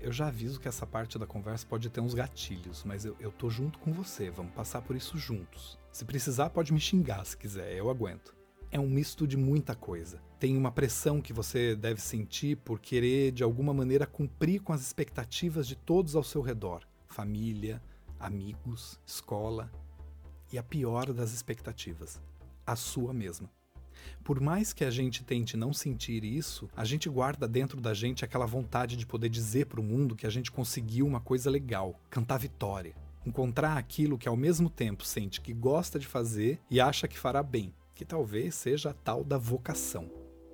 Eu 0.00 0.12
já 0.12 0.28
aviso 0.28 0.60
que 0.60 0.68
essa 0.68 0.86
parte 0.86 1.18
da 1.18 1.26
conversa 1.26 1.66
pode 1.66 1.90
ter 1.90 2.00
uns 2.00 2.14
gatilhos, 2.14 2.84
mas 2.84 3.04
eu, 3.04 3.16
eu 3.18 3.32
tô 3.32 3.50
junto 3.50 3.80
com 3.80 3.92
você, 3.92 4.30
vamos 4.30 4.52
passar 4.52 4.80
por 4.80 4.94
isso 4.94 5.18
juntos. 5.18 5.76
Se 5.90 6.04
precisar, 6.04 6.50
pode 6.50 6.72
me 6.72 6.78
xingar 6.78 7.24
se 7.24 7.36
quiser, 7.36 7.74
eu 7.74 7.90
aguento 7.90 8.37
é 8.70 8.78
um 8.78 8.88
misto 8.88 9.26
de 9.26 9.36
muita 9.36 9.74
coisa. 9.74 10.20
Tem 10.38 10.56
uma 10.56 10.70
pressão 10.70 11.20
que 11.20 11.32
você 11.32 11.74
deve 11.74 12.00
sentir 12.00 12.56
por 12.58 12.78
querer, 12.78 13.32
de 13.32 13.42
alguma 13.42 13.74
maneira, 13.74 14.06
cumprir 14.06 14.60
com 14.60 14.72
as 14.72 14.82
expectativas 14.82 15.66
de 15.66 15.74
todos 15.74 16.14
ao 16.14 16.22
seu 16.22 16.40
redor: 16.40 16.86
família, 17.06 17.82
amigos, 18.18 19.00
escola. 19.06 19.70
E 20.52 20.56
a 20.56 20.62
pior 20.62 21.12
das 21.12 21.32
expectativas, 21.32 22.22
a 22.66 22.74
sua 22.74 23.12
mesma. 23.12 23.50
Por 24.24 24.40
mais 24.40 24.72
que 24.72 24.84
a 24.84 24.90
gente 24.90 25.24
tente 25.24 25.56
não 25.56 25.72
sentir 25.72 26.24
isso, 26.24 26.68
a 26.76 26.84
gente 26.84 27.08
guarda 27.08 27.46
dentro 27.46 27.80
da 27.80 27.92
gente 27.92 28.24
aquela 28.24 28.46
vontade 28.46 28.96
de 28.96 29.04
poder 29.04 29.28
dizer 29.28 29.66
para 29.66 29.80
o 29.80 29.84
mundo 29.84 30.16
que 30.16 30.26
a 30.26 30.30
gente 30.30 30.50
conseguiu 30.50 31.06
uma 31.06 31.20
coisa 31.20 31.50
legal, 31.50 32.00
cantar 32.08 32.38
vitória, 32.38 32.94
encontrar 33.26 33.76
aquilo 33.76 34.16
que 34.16 34.28
ao 34.28 34.36
mesmo 34.36 34.70
tempo 34.70 35.04
sente 35.04 35.40
que 35.40 35.52
gosta 35.52 35.98
de 35.98 36.06
fazer 36.06 36.58
e 36.70 36.80
acha 36.80 37.08
que 37.08 37.18
fará 37.18 37.42
bem, 37.42 37.74
que 37.98 38.04
talvez 38.04 38.54
seja 38.54 38.90
a 38.90 38.92
tal 38.92 39.24
da 39.24 39.36
vocação. 39.36 40.08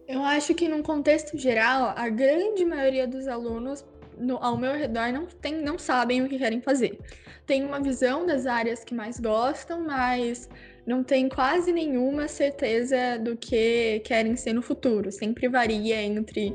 Eu 0.09 0.23
acho 0.23 0.55
que, 0.55 0.67
num 0.67 0.83
contexto 0.83 1.37
geral, 1.37 1.93
a 1.95 2.09
grande 2.09 2.65
maioria 2.65 3.07
dos 3.07 3.29
alunos 3.29 3.85
no, 4.17 4.39
ao 4.39 4.57
meu 4.57 4.73
redor 4.73 5.13
não, 5.13 5.27
tem, 5.27 5.61
não 5.61 5.79
sabem 5.79 6.23
o 6.23 6.29
que 6.29 6.39
querem 6.39 6.63
fazer. 6.63 6.99
Tem 7.45 7.63
uma 7.63 7.81
visão 7.81 8.25
das 8.25 8.47
áreas 8.47 8.83
que 8.83 8.95
mais 8.95 9.21
gostam, 9.21 9.85
mas 9.85 10.49
não 10.87 11.05
tem 11.05 11.29
quase 11.29 11.71
nenhuma 11.71 12.29
certeza 12.29 13.19
do 13.19 13.37
que 13.37 14.01
querem 14.01 14.37
ser 14.37 14.55
no 14.55 14.63
futuro. 14.63 15.13
Sempre 15.13 15.47
varia 15.47 16.01
entre 16.01 16.55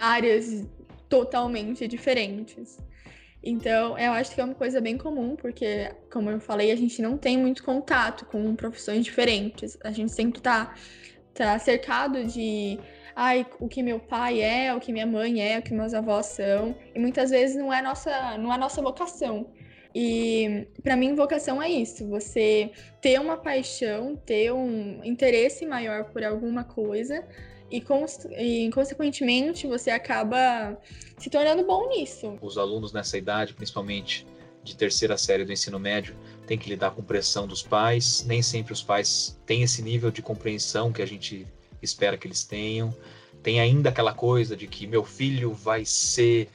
áreas 0.00 0.66
totalmente 1.08 1.86
diferentes. 1.86 2.78
Então, 3.48 3.96
eu 3.96 4.10
acho 4.10 4.34
que 4.34 4.40
é 4.40 4.44
uma 4.44 4.56
coisa 4.56 4.80
bem 4.80 4.98
comum, 4.98 5.36
porque, 5.36 5.88
como 6.10 6.28
eu 6.28 6.40
falei, 6.40 6.72
a 6.72 6.76
gente 6.76 7.00
não 7.00 7.16
tem 7.16 7.38
muito 7.38 7.62
contato 7.62 8.24
com 8.26 8.56
profissões 8.56 9.04
diferentes. 9.04 9.78
A 9.84 9.92
gente 9.92 10.10
sempre 10.10 10.40
tá, 10.40 10.74
tá 11.32 11.56
cercado 11.60 12.24
de 12.24 12.76
ai, 13.14 13.46
o 13.60 13.68
que 13.68 13.84
meu 13.84 14.00
pai 14.00 14.42
é, 14.42 14.74
o 14.74 14.80
que 14.80 14.92
minha 14.92 15.06
mãe 15.06 15.40
é, 15.40 15.60
o 15.60 15.62
que 15.62 15.72
meus 15.72 15.94
avós 15.94 16.26
são. 16.26 16.76
E 16.92 16.98
muitas 16.98 17.30
vezes 17.30 17.56
não 17.56 17.72
é 17.72 17.80
nossa, 17.80 18.36
não 18.36 18.52
é 18.52 18.58
nossa 18.58 18.82
vocação. 18.82 19.46
E 19.94 20.66
para 20.82 20.96
mim, 20.96 21.14
vocação 21.14 21.62
é 21.62 21.70
isso: 21.70 22.04
você 22.08 22.72
ter 23.00 23.20
uma 23.20 23.36
paixão, 23.36 24.16
ter 24.16 24.52
um 24.52 25.04
interesse 25.04 25.64
maior 25.64 26.06
por 26.06 26.24
alguma 26.24 26.64
coisa 26.64 27.24
e, 27.70 27.82
e, 28.38 28.70
consequentemente, 28.70 29.66
você 29.66 29.90
acaba 29.90 30.76
se 31.18 31.28
tornando 31.28 31.64
bom 31.64 31.88
nisso. 31.88 32.36
Os 32.40 32.58
alunos 32.58 32.92
nessa 32.92 33.18
idade, 33.18 33.54
principalmente 33.54 34.26
de 34.62 34.76
terceira 34.76 35.16
série 35.16 35.44
do 35.44 35.52
ensino 35.52 35.78
médio, 35.78 36.16
têm 36.46 36.58
que 36.58 36.68
lidar 36.68 36.90
com 36.90 37.02
pressão 37.02 37.46
dos 37.46 37.62
pais. 37.62 38.24
Nem 38.26 38.42
sempre 38.42 38.72
os 38.72 38.82
pais 38.82 39.38
têm 39.46 39.62
esse 39.62 39.82
nível 39.82 40.10
de 40.10 40.22
compreensão 40.22 40.92
que 40.92 41.02
a 41.02 41.06
gente 41.06 41.46
espera 41.80 42.16
que 42.16 42.26
eles 42.26 42.44
tenham. 42.44 42.94
Tem 43.42 43.60
ainda 43.60 43.90
aquela 43.90 44.12
coisa 44.12 44.56
de 44.56 44.66
que 44.66 44.86
meu 44.86 45.04
filho 45.04 45.52
vai 45.52 45.84
ser 45.84 46.48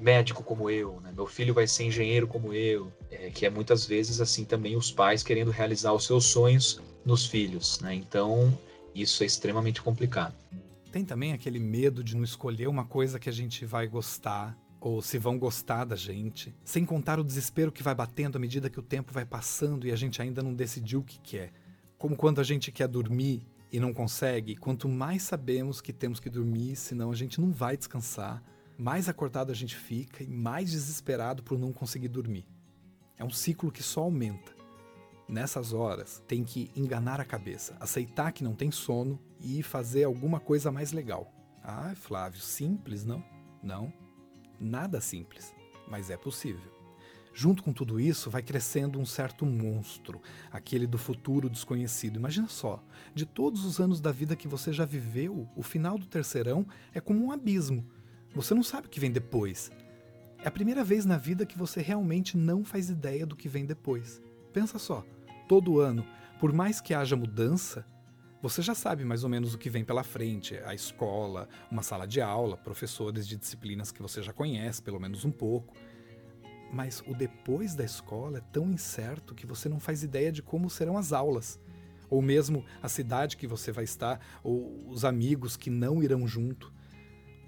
médico 0.00 0.44
como 0.44 0.70
eu, 0.70 1.00
né? 1.00 1.12
meu 1.12 1.26
filho 1.26 1.52
vai 1.52 1.66
ser 1.66 1.84
engenheiro 1.84 2.28
como 2.28 2.52
eu, 2.52 2.92
é, 3.10 3.30
que 3.30 3.44
é 3.44 3.50
muitas 3.50 3.84
vezes 3.84 4.20
assim 4.20 4.44
também 4.44 4.76
os 4.76 4.92
pais 4.92 5.24
querendo 5.24 5.50
realizar 5.50 5.92
os 5.92 6.06
seus 6.06 6.24
sonhos 6.26 6.80
nos 7.04 7.26
filhos, 7.26 7.80
né? 7.80 7.94
Então 7.94 8.56
isso 8.94 9.22
é 9.22 9.26
extremamente 9.26 9.82
complicado. 9.82 10.34
Tem 10.90 11.04
também 11.04 11.32
aquele 11.32 11.58
medo 11.58 12.02
de 12.02 12.16
não 12.16 12.24
escolher 12.24 12.66
uma 12.68 12.84
coisa 12.84 13.18
que 13.18 13.28
a 13.28 13.32
gente 13.32 13.64
vai 13.64 13.86
gostar 13.86 14.58
ou 14.80 15.02
se 15.02 15.18
vão 15.18 15.38
gostar 15.38 15.84
da 15.84 15.96
gente, 15.96 16.54
sem 16.64 16.84
contar 16.84 17.18
o 17.18 17.24
desespero 17.24 17.72
que 17.72 17.82
vai 17.82 17.94
batendo 17.94 18.36
à 18.36 18.38
medida 18.38 18.70
que 18.70 18.78
o 18.78 18.82
tempo 18.82 19.12
vai 19.12 19.24
passando 19.24 19.86
e 19.86 19.92
a 19.92 19.96
gente 19.96 20.22
ainda 20.22 20.42
não 20.42 20.54
decidiu 20.54 21.00
o 21.00 21.04
que 21.04 21.18
quer. 21.18 21.52
Como 21.98 22.16
quando 22.16 22.40
a 22.40 22.44
gente 22.44 22.70
quer 22.70 22.86
dormir 22.86 23.46
e 23.72 23.80
não 23.80 23.92
consegue, 23.92 24.56
quanto 24.56 24.88
mais 24.88 25.22
sabemos 25.22 25.80
que 25.80 25.92
temos 25.92 26.20
que 26.20 26.30
dormir, 26.30 26.76
senão 26.76 27.10
a 27.10 27.14
gente 27.14 27.40
não 27.40 27.52
vai 27.52 27.76
descansar, 27.76 28.42
mais 28.78 29.08
acordado 29.08 29.50
a 29.50 29.54
gente 29.54 29.76
fica 29.76 30.22
e 30.22 30.28
mais 30.28 30.70
desesperado 30.70 31.42
por 31.42 31.58
não 31.58 31.72
conseguir 31.72 32.08
dormir. 32.08 32.46
É 33.16 33.24
um 33.24 33.30
ciclo 33.30 33.72
que 33.72 33.82
só 33.82 34.02
aumenta 34.02 34.57
nessas 35.28 35.72
horas, 35.72 36.22
tem 36.26 36.42
que 36.42 36.70
enganar 36.74 37.20
a 37.20 37.24
cabeça, 37.24 37.76
aceitar 37.78 38.32
que 38.32 38.42
não 38.42 38.54
tem 38.54 38.70
sono 38.70 39.20
e 39.40 39.62
fazer 39.62 40.04
alguma 40.04 40.40
coisa 40.40 40.72
mais 40.72 40.92
legal. 40.92 41.32
Ah, 41.62 41.92
Flávio, 41.94 42.40
simples, 42.40 43.04
não? 43.04 43.22
Não, 43.62 43.92
nada 44.58 45.00
simples, 45.00 45.54
mas 45.86 46.08
é 46.10 46.16
possível. 46.16 46.78
Junto 47.34 47.62
com 47.62 47.72
tudo 47.72 48.00
isso, 48.00 48.30
vai 48.30 48.42
crescendo 48.42 48.98
um 48.98 49.06
certo 49.06 49.46
monstro, 49.46 50.20
aquele 50.50 50.86
do 50.88 50.98
futuro 50.98 51.48
desconhecido. 51.48 52.16
Imagina 52.16 52.48
só, 52.48 52.82
de 53.14 53.24
todos 53.24 53.64
os 53.64 53.78
anos 53.78 54.00
da 54.00 54.10
vida 54.10 54.34
que 54.34 54.48
você 54.48 54.72
já 54.72 54.84
viveu, 54.84 55.48
o 55.54 55.62
final 55.62 55.96
do 55.98 56.06
terceirão 56.06 56.66
é 56.92 57.00
como 57.00 57.24
um 57.24 57.30
abismo. 57.30 57.86
Você 58.34 58.54
não 58.54 58.62
sabe 58.62 58.88
o 58.88 58.90
que 58.90 58.98
vem 58.98 59.12
depois. 59.12 59.70
É 60.42 60.48
a 60.48 60.50
primeira 60.50 60.82
vez 60.82 61.04
na 61.04 61.16
vida 61.16 61.46
que 61.46 61.58
você 61.58 61.80
realmente 61.80 62.36
não 62.36 62.64
faz 62.64 62.90
ideia 62.90 63.24
do 63.24 63.36
que 63.36 63.48
vem 63.48 63.66
depois. 63.66 64.20
Pensa 64.52 64.78
só, 64.78 65.04
todo 65.48 65.80
ano, 65.80 66.06
por 66.38 66.52
mais 66.52 66.80
que 66.80 66.92
haja 66.94 67.16
mudança, 67.16 67.84
você 68.40 68.62
já 68.62 68.74
sabe 68.74 69.04
mais 69.04 69.24
ou 69.24 69.30
menos 69.30 69.54
o 69.54 69.58
que 69.58 69.70
vem 69.70 69.84
pela 69.84 70.04
frente: 70.04 70.56
a 70.58 70.74
escola, 70.74 71.48
uma 71.70 71.82
sala 71.82 72.06
de 72.06 72.20
aula, 72.20 72.56
professores 72.56 73.26
de 73.26 73.36
disciplinas 73.36 73.90
que 73.90 74.02
você 74.02 74.22
já 74.22 74.32
conhece, 74.32 74.82
pelo 74.82 75.00
menos 75.00 75.24
um 75.24 75.32
pouco. 75.32 75.74
Mas 76.72 77.02
o 77.06 77.14
depois 77.14 77.74
da 77.74 77.82
escola 77.82 78.38
é 78.38 78.42
tão 78.52 78.70
incerto 78.70 79.34
que 79.34 79.46
você 79.46 79.70
não 79.70 79.80
faz 79.80 80.02
ideia 80.02 80.30
de 80.30 80.42
como 80.42 80.68
serão 80.68 80.98
as 80.98 81.12
aulas, 81.14 81.58
ou 82.10 82.20
mesmo 82.20 82.62
a 82.82 82.88
cidade 82.88 83.38
que 83.38 83.46
você 83.46 83.72
vai 83.72 83.84
estar, 83.84 84.20
ou 84.44 84.86
os 84.86 85.04
amigos 85.04 85.56
que 85.56 85.70
não 85.70 86.02
irão 86.02 86.28
junto, 86.28 86.72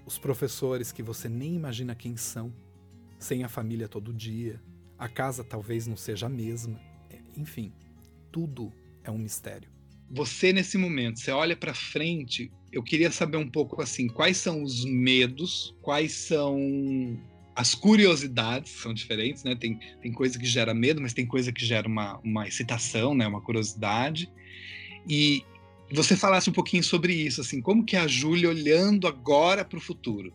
os 0.07 0.17
professores 0.17 0.91
que 0.91 1.03
você 1.03 1.29
nem 1.29 1.55
imagina 1.55 1.93
quem 1.93 2.17
são, 2.17 2.51
sem 3.19 3.43
a 3.43 3.47
família 3.47 3.87
todo 3.87 4.11
dia, 4.11 4.59
a 4.97 5.07
casa 5.07 5.43
talvez 5.43 5.85
não 5.85 5.95
seja 5.95 6.25
a 6.25 6.29
mesma, 6.29 6.81
enfim 7.37 7.71
tudo 8.31 8.71
é 9.03 9.11
um 9.11 9.17
mistério. 9.17 9.69
Você 10.09 10.51
nesse 10.51 10.77
momento, 10.77 11.19
você 11.19 11.31
olha 11.31 11.55
para 11.55 11.73
frente, 11.73 12.51
eu 12.71 12.83
queria 12.83 13.11
saber 13.11 13.37
um 13.37 13.49
pouco 13.49 13.81
assim, 13.81 14.07
quais 14.07 14.37
são 14.37 14.61
os 14.63 14.83
medos, 14.85 15.75
quais 15.81 16.11
são 16.11 17.19
as 17.55 17.75
curiosidades 17.75 18.71
são 18.71 18.93
diferentes, 18.93 19.43
né? 19.43 19.55
Tem, 19.55 19.79
tem 20.01 20.11
coisa 20.11 20.39
que 20.39 20.45
gera 20.45 20.73
medo, 20.73 21.01
mas 21.01 21.13
tem 21.13 21.25
coisa 21.25 21.51
que 21.51 21.65
gera 21.65 21.87
uma, 21.87 22.19
uma 22.23 22.47
excitação, 22.47 23.13
né? 23.13 23.27
Uma 23.27 23.41
curiosidade. 23.41 24.31
E 25.07 25.43
você 25.91 26.15
falasse 26.15 26.49
um 26.49 26.53
pouquinho 26.53 26.83
sobre 26.83 27.13
isso, 27.13 27.41
assim, 27.41 27.61
como 27.61 27.83
que 27.83 27.95
é 27.95 27.99
a 27.99 28.07
Júlia 28.07 28.49
olhando 28.49 29.07
agora 29.07 29.65
para 29.65 29.77
o 29.77 29.81
futuro? 29.81 30.33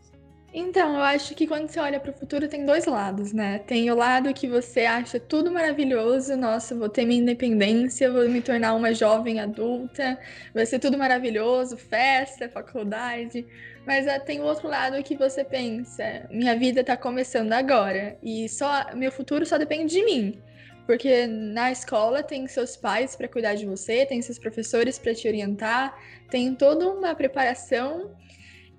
Então, 0.58 0.94
eu 0.96 1.02
acho 1.02 1.34
que 1.34 1.46
quando 1.46 1.68
você 1.68 1.78
olha 1.78 2.00
para 2.00 2.10
o 2.10 2.14
futuro 2.14 2.48
tem 2.48 2.64
dois 2.64 2.86
lados, 2.86 3.30
né? 3.30 3.58
Tem 3.58 3.90
o 3.90 3.94
lado 3.94 4.32
que 4.32 4.48
você 4.48 4.86
acha 4.86 5.20
tudo 5.20 5.50
maravilhoso, 5.50 6.34
nossa, 6.34 6.74
vou 6.74 6.88
ter 6.88 7.04
minha 7.04 7.20
independência, 7.20 8.10
vou 8.10 8.26
me 8.26 8.40
tornar 8.40 8.72
uma 8.72 8.94
jovem 8.94 9.38
adulta, 9.38 10.18
vai 10.54 10.64
ser 10.64 10.78
tudo 10.78 10.96
maravilhoso, 10.96 11.76
festa, 11.76 12.48
faculdade. 12.48 13.46
Mas 13.86 14.06
uh, 14.06 14.18
tem 14.24 14.40
o 14.40 14.44
outro 14.44 14.66
lado 14.66 15.02
que 15.02 15.14
você 15.14 15.44
pensa, 15.44 16.26
minha 16.30 16.56
vida 16.58 16.80
está 16.80 16.96
começando 16.96 17.52
agora 17.52 18.16
e 18.22 18.48
só 18.48 18.94
meu 18.94 19.12
futuro 19.12 19.44
só 19.44 19.58
depende 19.58 19.92
de 19.92 20.02
mim. 20.06 20.40
Porque 20.86 21.26
na 21.26 21.70
escola 21.70 22.22
tem 22.22 22.46
seus 22.46 22.78
pais 22.78 23.14
para 23.14 23.28
cuidar 23.28 23.56
de 23.56 23.66
você, 23.66 24.06
tem 24.06 24.22
seus 24.22 24.38
professores 24.38 24.98
para 24.98 25.14
te 25.14 25.28
orientar, 25.28 25.94
tem 26.30 26.54
toda 26.54 26.88
uma 26.88 27.14
preparação 27.14 28.16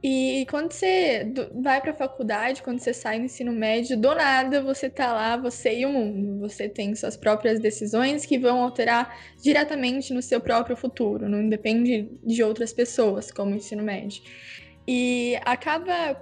e 0.04 0.46
quando 0.50 0.72
você 0.72 1.32
vai 1.56 1.82
para 1.82 1.92
a 1.92 1.96
faculdade, 1.96 2.62
quando 2.62 2.80
você 2.80 2.94
sai 2.94 3.18
no 3.18 3.26
ensino 3.26 3.52
médio, 3.52 3.98
do 3.98 4.14
nada 4.14 4.62
você 4.62 4.90
tá 4.90 5.12
lá, 5.12 5.36
você 5.36 5.80
e 5.80 5.86
o 5.86 5.90
mundo. 5.90 6.40
Você 6.42 6.70
tem 6.70 6.94
suas 6.96 7.18
próprias 7.18 7.60
decisões 7.60 8.26
que 8.26 8.38
vão 8.38 8.62
alterar 8.62 9.18
diretamente 9.42 10.14
no 10.14 10.22
seu 10.22 10.40
próprio 10.40 10.78
futuro, 10.78 11.28
não 11.28 11.50
depende 11.50 12.10
de 12.24 12.44
outras 12.44 12.72
pessoas, 12.72 13.32
como 13.32 13.52
o 13.52 13.56
ensino 13.56 13.84
médio. 13.84 14.22
E 14.88 15.40
acaba 15.44 16.22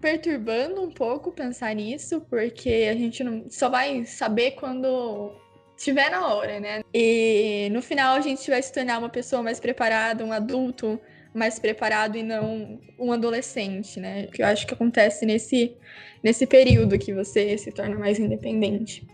perturbando 0.00 0.82
um 0.82 0.90
pouco 0.90 1.30
pensar 1.30 1.74
nisso, 1.74 2.22
porque 2.22 2.88
a 2.90 2.94
gente 2.94 3.22
não 3.22 3.44
só 3.50 3.68
vai 3.68 4.04
saber 4.06 4.52
quando 4.52 5.30
estiver 5.76 6.10
na 6.10 6.26
hora, 6.26 6.58
né? 6.58 6.82
E 6.92 7.68
no 7.70 7.82
final 7.82 8.16
a 8.16 8.20
gente 8.20 8.48
vai 8.50 8.62
se 8.62 8.72
tornar 8.72 8.98
uma 8.98 9.10
pessoa 9.10 9.42
mais 9.42 9.60
preparada, 9.60 10.24
um 10.24 10.32
adulto 10.32 10.98
mais 11.32 11.58
preparado 11.58 12.16
e 12.16 12.22
não 12.22 12.80
um 12.98 13.12
adolescente, 13.12 14.00
né? 14.00 14.26
Que 14.26 14.42
eu 14.42 14.46
acho 14.46 14.66
que 14.66 14.74
acontece 14.74 15.24
nesse, 15.24 15.76
nesse 16.22 16.46
período 16.46 16.98
que 16.98 17.14
você 17.14 17.56
se 17.56 17.70
torna 17.70 17.96
mais 17.96 18.18
independente. 18.18 19.06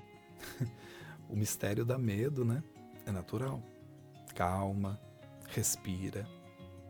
o 1.29 1.37
mistério 1.37 1.85
dá 1.85 1.98
medo, 1.98 2.44
né? 2.44 2.62
É 3.07 3.12
natural. 3.12 3.62
Calma, 4.35 5.00
respira. 5.48 6.26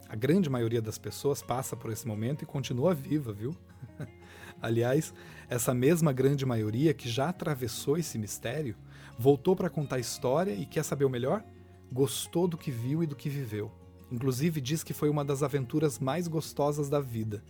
A 0.08 0.14
grande 0.14 0.48
maioria 0.48 0.80
das 0.80 0.98
pessoas 0.98 1.42
passa 1.42 1.76
por 1.76 1.90
esse 1.90 2.06
momento 2.06 2.42
e 2.42 2.46
continua 2.46 2.94
viva, 2.94 3.32
viu? 3.32 3.56
Aliás, 4.62 5.12
essa 5.48 5.74
mesma 5.74 6.12
grande 6.12 6.46
maioria 6.46 6.94
que 6.94 7.08
já 7.08 7.28
atravessou 7.28 7.98
esse 7.98 8.16
mistério 8.16 8.76
voltou 9.18 9.56
para 9.56 9.68
contar 9.68 9.96
a 9.96 10.00
história 10.00 10.52
e 10.52 10.64
quer 10.64 10.84
saber 10.84 11.04
o 11.04 11.10
melhor? 11.10 11.44
Gostou 11.92 12.46
do 12.46 12.56
que 12.56 12.70
viu 12.70 13.02
e 13.02 13.06
do 13.06 13.16
que 13.16 13.28
viveu. 13.28 13.70
Inclusive 14.10 14.60
diz 14.60 14.82
que 14.82 14.92
foi 14.92 15.08
uma 15.08 15.24
das 15.24 15.42
aventuras 15.42 15.98
mais 15.98 16.28
gostosas 16.28 16.88
da 16.88 17.00
vida. 17.00 17.42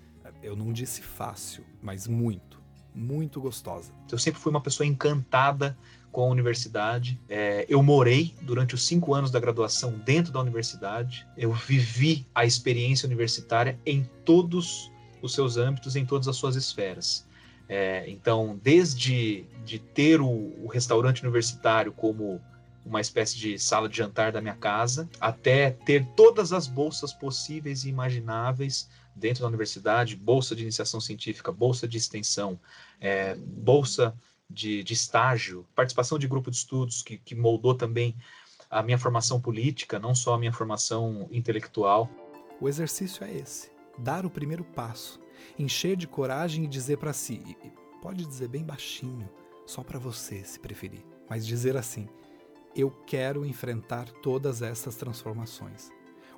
Eu 0.43 0.57
não 0.57 0.73
disse 0.73 1.03
fácil, 1.03 1.65
mas 1.83 2.07
muito, 2.07 2.61
muito 2.95 3.41
gostosa. 3.41 3.93
Eu 4.11 4.19
sempre 4.19 4.41
fui 4.41 4.51
uma 4.51 4.61
pessoa 4.61 4.87
encantada 4.87 5.77
com 6.11 6.23
a 6.23 6.27
universidade. 6.27 7.21
É, 7.29 7.67
eu 7.69 7.83
morei 7.83 8.35
durante 8.43 8.75
os 8.75 8.87
cinco 8.87 9.13
anos 9.13 9.31
da 9.31 9.39
graduação 9.39 9.99
dentro 10.05 10.33
da 10.33 10.41
universidade. 10.41 11.27
Eu 11.37 11.53
vivi 11.53 12.27
a 12.35 12.45
experiência 12.45 13.07
universitária 13.07 13.79
em 13.85 14.09
todos 14.25 14.91
os 15.21 15.35
seus 15.35 15.57
âmbitos, 15.57 15.97
em 15.97 16.07
todas 16.07 16.29
as 16.29 16.37
suas 16.37 16.57
esferas. 16.57 17.27
É, 17.69 18.09
então, 18.09 18.59
desde 18.63 19.45
de 19.65 19.79
ter 19.79 20.21
o, 20.21 20.29
o 20.63 20.69
restaurante 20.69 21.23
universitário 21.23 21.93
como 21.93 22.41
uma 22.87 23.01
espécie 23.01 23.37
de 23.37 23.59
sala 23.59 23.89
de 23.89 23.97
jantar 23.97 24.31
da 24.31 24.41
minha 24.41 24.55
casa, 24.55 25.09
até 25.21 25.73
ter 25.73 26.07
todas 26.15 26.53
as 26.53 26.69
bolsas 26.69 27.13
possíveis 27.13 27.85
e 27.85 27.89
imagináveis 27.89 28.89
dentro 29.15 29.43
da 29.43 29.49
universidade, 29.49 30.15
bolsa 30.15 30.55
de 30.55 30.63
iniciação 30.63 31.01
científica, 31.01 31.51
bolsa 31.51 31.89
de 31.89 31.99
extensão, 31.99 32.59
é, 33.01 33.35
bolsa 33.35 34.15
de, 34.49 34.85
de, 34.85 34.95
estágio, 34.95 35.67
participação 35.75 36.17
de 36.17 36.29
grupo 36.29 36.51
de 36.51 36.59
estudos 36.59 37.03
que, 37.03 37.19
que 37.19 37.35
moldou 37.35 37.75
também 37.75 38.15
a 38.71 38.83
minha 38.83 38.99
formação 38.99 39.41
política, 39.41 39.99
não 39.99 40.15
só 40.15 40.35
a 40.35 40.39
minha 40.39 40.53
formação 40.53 41.29
intelectual. 41.33 42.09
O 42.61 42.69
exercício 42.69 43.25
é 43.25 43.33
esse: 43.33 43.71
dar 43.99 44.25
o 44.25 44.31
primeiro 44.31 44.63
passo, 44.63 45.21
encher 45.59 45.97
de 45.97 46.07
coragem 46.07 46.65
e 46.65 46.69
dizer 46.69 46.99
para 46.99 47.13
si, 47.13 47.57
pode 48.01 48.25
dizer 48.25 48.47
bem 48.47 48.63
baixinho, 48.63 49.29
só 49.67 49.83
para 49.83 49.99
você, 49.99 50.45
se 50.45 50.61
preferir, 50.61 51.05
mas 51.29 51.45
dizer 51.45 51.77
assim: 51.77 52.09
eu 52.77 52.91
quero 53.07 53.47
enfrentar 53.47 54.07
todas 54.23 54.61
essas 54.61 54.97
transformações. 54.97 55.91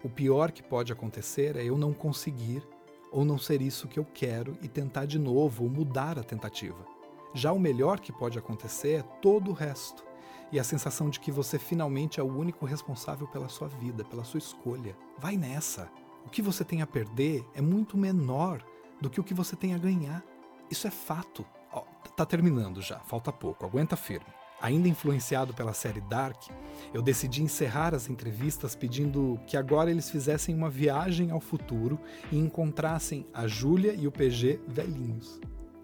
O 0.04 0.08
pior 0.08 0.52
que 0.52 0.62
pode 0.62 0.92
acontecer 0.92 1.56
é 1.56 1.64
eu 1.64 1.76
não 1.76 1.92
conseguir 1.92 2.62
ou 3.10 3.24
não 3.24 3.36
ser 3.36 3.60
isso 3.60 3.88
que 3.88 3.98
eu 3.98 4.04
quero 4.04 4.56
e 4.62 4.68
tentar 4.68 5.06
de 5.06 5.18
novo 5.18 5.64
ou 5.64 5.70
mudar 5.70 6.16
a 6.16 6.22
tentativa. 6.22 6.86
Já 7.34 7.52
o 7.52 7.58
melhor 7.58 7.98
que 7.98 8.12
pode 8.12 8.38
acontecer 8.38 9.00
é 9.00 9.02
todo 9.20 9.50
o 9.50 9.54
resto 9.54 10.04
e 10.52 10.60
a 10.60 10.64
sensação 10.64 11.10
de 11.10 11.18
que 11.18 11.32
você 11.32 11.58
finalmente 11.58 12.20
é 12.20 12.22
o 12.22 12.38
único 12.38 12.64
responsável 12.64 13.26
pela 13.26 13.48
sua 13.48 13.66
vida, 13.66 14.04
pela 14.04 14.24
sua 14.24 14.38
escolha. 14.38 14.96
Vai 15.18 15.36
nessa. 15.36 15.90
O 16.24 16.30
que 16.30 16.40
você 16.40 16.64
tem 16.64 16.82
a 16.82 16.86
perder 16.86 17.44
é 17.54 17.60
muito 17.60 17.98
menor 17.98 18.64
do 19.00 19.10
que 19.10 19.20
o 19.20 19.24
que 19.24 19.34
você 19.34 19.56
tem 19.56 19.74
a 19.74 19.78
ganhar. 19.78 20.24
Isso 20.70 20.86
é 20.86 20.90
fato. 20.90 21.44
Ó, 21.72 21.80
tá 22.16 22.24
terminando 22.24 22.80
já, 22.80 23.00
falta 23.00 23.32
pouco, 23.32 23.66
aguenta 23.66 23.96
firme. 23.96 24.37
Ainda 24.60 24.88
influenciado 24.88 25.54
pela 25.54 25.72
série 25.72 26.00
Dark, 26.00 26.42
eu 26.92 27.00
decidi 27.00 27.42
encerrar 27.42 27.94
as 27.94 28.08
entrevistas 28.08 28.74
pedindo 28.74 29.38
que 29.46 29.56
agora 29.56 29.90
eles 29.90 30.10
fizessem 30.10 30.54
uma 30.54 30.68
viagem 30.68 31.30
ao 31.30 31.40
futuro 31.40 31.98
e 32.32 32.36
encontrassem 32.36 33.24
a 33.32 33.46
Júlia 33.46 33.94
e 33.94 34.06
o 34.06 34.12
PG 34.12 34.60
velhinhos. 34.66 35.40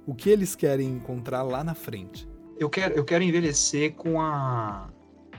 O 0.07 0.15
que 0.15 0.29
eles 0.29 0.57
querem 0.57 0.89
encontrar 0.89 1.43
lá 1.43 1.63
na 1.63 1.75
frente? 1.75 2.29
Eu 2.59 2.69
quero, 2.69 2.95
eu 2.95 3.05
quero 3.05 3.23
envelhecer 3.23 3.95
com 3.95 4.21
a, 4.21 4.89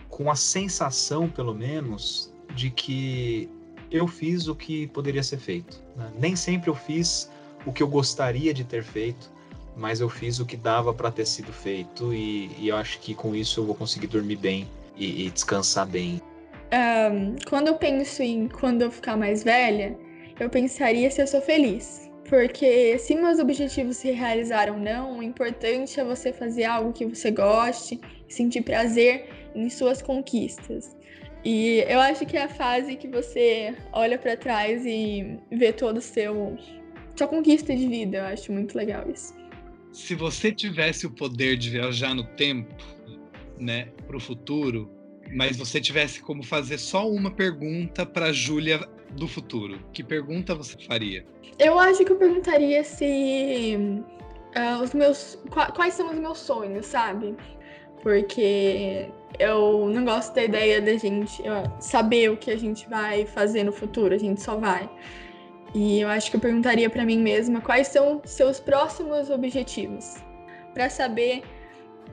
com 0.10 0.32
a 0.32 0.36
sensação, 0.36 1.30
pelo 1.30 1.54
menos, 1.54 2.34
de 2.56 2.69
que 2.69 3.50
eu 3.91 4.08
fiz 4.08 4.48
o 4.48 4.56
que 4.56 4.88
poderia 4.88 5.24
ser 5.24 5.38
feito. 5.38 5.84
Né? 5.95 6.12
Nem 6.17 6.36
sempre 6.36 6.69
eu 6.69 6.76
fiz 6.76 7.30
o 7.65 7.74
que 7.74 7.84
eu 7.84 7.88
gostaria 7.88 8.54
de 8.54 8.63
ter 8.63 8.84
feito, 8.84 9.32
mas 9.75 9.99
eu 9.99 10.09
fiz 10.09 10.39
o 10.39 10.45
que 10.45 10.55
dava 10.55 10.93
para 10.93 11.11
ter 11.11 11.25
sido 11.25 11.51
feito 11.51 12.13
e, 12.13 12.49
e, 12.59 12.69
eu 12.69 12.77
acho 12.77 12.99
que 12.99 13.13
com 13.13 13.35
isso 13.35 13.59
eu 13.59 13.65
vou 13.65 13.75
conseguir 13.75 14.07
dormir 14.07 14.38
bem 14.38 14.67
e, 14.95 15.25
e 15.25 15.29
descansar 15.29 15.85
bem. 15.85 16.21
Um, 16.73 17.35
quando 17.47 17.67
eu 17.67 17.75
penso 17.75 18.23
em 18.23 18.47
quando 18.47 18.83
eu 18.83 18.91
ficar 18.91 19.17
mais 19.17 19.43
velha, 19.43 19.97
eu 20.39 20.49
pensaria 20.49 21.09
se 21.11 21.21
eu 21.21 21.27
sou 21.27 21.41
feliz. 21.41 22.09
Porque 22.27 22.97
se 22.97 23.13
meus 23.13 23.38
objetivos 23.38 23.97
se 23.97 24.09
realizaram 24.09 24.73
ou 24.73 24.79
não, 24.79 25.19
o 25.19 25.23
importante 25.23 25.99
é 25.99 26.03
você 26.03 26.33
fazer 26.33 26.63
algo 26.63 26.91
que 26.91 27.05
você 27.05 27.29
goste, 27.29 28.01
sentir 28.27 28.61
prazer 28.63 29.29
em 29.53 29.69
suas 29.69 30.01
conquistas. 30.01 30.97
E 31.43 31.85
eu 31.88 31.99
acho 31.99 32.25
que 32.25 32.35
é 32.35 32.43
a 32.43 32.49
fase 32.49 32.95
que 32.95 33.07
você 33.07 33.75
olha 33.93 34.17
para 34.17 34.35
trás 34.35 34.83
e 34.88 35.38
vê 35.51 35.71
todo 35.71 35.97
o 35.97 36.01
seu 36.01 36.57
sua 37.15 37.27
conquista 37.27 37.75
de 37.75 37.88
vida. 37.88 38.17
Eu 38.17 38.25
acho 38.25 38.51
muito 38.51 38.75
legal 38.75 39.05
isso 39.13 39.44
se 39.95 40.13
você 40.13 40.51
tivesse 40.51 41.08
o 41.08 41.10
poder 41.10 41.55
de 41.55 41.69
viajar 41.69 42.13
no 42.13 42.25
tempo, 42.25 42.75
né, 43.58 43.88
para 44.05 44.17
o 44.17 44.19
futuro, 44.19 44.91
mas 45.34 45.55
você 45.55 45.79
tivesse 45.79 46.21
como 46.21 46.43
fazer 46.43 46.77
só 46.77 47.10
uma 47.10 47.31
pergunta 47.31 48.05
para 48.05 48.34
Júlia 48.34 48.77
do 49.12 49.25
futuro, 49.25 49.79
que 49.93 50.03
pergunta 50.03 50.53
você 50.53 50.77
faria? 50.86 51.25
Eu 51.58 51.79
acho 51.79 52.03
que 52.03 52.12
eu 52.12 52.17
perguntaria 52.17 52.84
se 52.84 53.77
uh, 53.77 54.84
os 54.84 54.93
meus 54.93 55.39
quais 55.73 55.93
são 55.93 56.12
os 56.12 56.19
meus 56.19 56.39
sonhos, 56.39 56.86
sabe? 56.86 57.34
Porque 58.03 59.08
eu 59.39 59.89
não 59.89 60.03
gosto 60.03 60.36
da 60.36 60.43
ideia 60.43 60.81
da 60.81 60.97
gente 60.97 61.41
saber 61.79 62.29
o 62.29 62.38
que 62.38 62.51
a 62.51 62.58
gente 62.58 62.88
vai 62.89 63.25
fazer 63.25 63.63
no 63.63 63.71
futuro, 63.71 64.13
a 64.13 64.17
gente 64.17 64.41
só 64.41 64.58
vai. 64.58 64.89
E 65.75 65.99
eu 65.99 66.07
acho 66.07 66.31
que 66.31 66.38
eu 66.38 66.39
perguntaria 66.39 66.89
para 66.89 67.03
mim 67.03 67.19
mesma 67.19 67.59
quais 67.59 67.89
são 67.89 68.21
seus 68.23 68.61
próximos 68.61 69.29
objetivos, 69.29 70.15
para 70.73 70.89
saber 70.89 71.43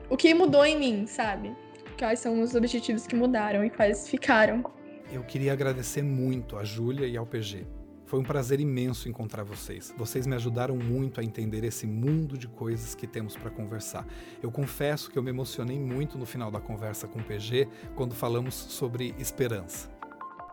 o 0.09 0.17
que 0.17 0.33
mudou 0.33 0.65
em 0.65 0.77
mim, 0.77 1.07
sabe? 1.07 1.55
Quais 1.97 2.19
são 2.19 2.41
os 2.41 2.55
objetivos 2.55 3.07
que 3.07 3.15
mudaram 3.15 3.63
e 3.63 3.69
quais 3.69 4.09
ficaram. 4.09 4.65
Eu 5.09 5.23
queria 5.23 5.53
agradecer 5.53 6.01
muito 6.01 6.57
a 6.57 6.65
Júlia 6.65 7.07
e 7.07 7.15
ao 7.15 7.25
PG. 7.25 7.65
Foi 8.05 8.19
um 8.19 8.23
prazer 8.23 8.59
imenso 8.59 9.07
encontrar 9.07 9.45
vocês. 9.45 9.93
Vocês 9.97 10.27
me 10.27 10.35
ajudaram 10.35 10.75
muito 10.75 11.21
a 11.21 11.23
entender 11.23 11.63
esse 11.63 11.87
mundo 11.87 12.37
de 12.37 12.49
coisas 12.49 12.93
que 12.93 13.07
temos 13.07 13.37
para 13.37 13.49
conversar. 13.49 14.05
Eu 14.41 14.51
confesso 14.51 15.09
que 15.09 15.17
eu 15.17 15.23
me 15.23 15.29
emocionei 15.29 15.79
muito 15.79 16.17
no 16.17 16.25
final 16.25 16.51
da 16.51 16.59
conversa 16.59 17.07
com 17.07 17.19
o 17.19 17.23
PG 17.23 17.69
quando 17.95 18.13
falamos 18.13 18.55
sobre 18.55 19.15
esperança. 19.17 19.89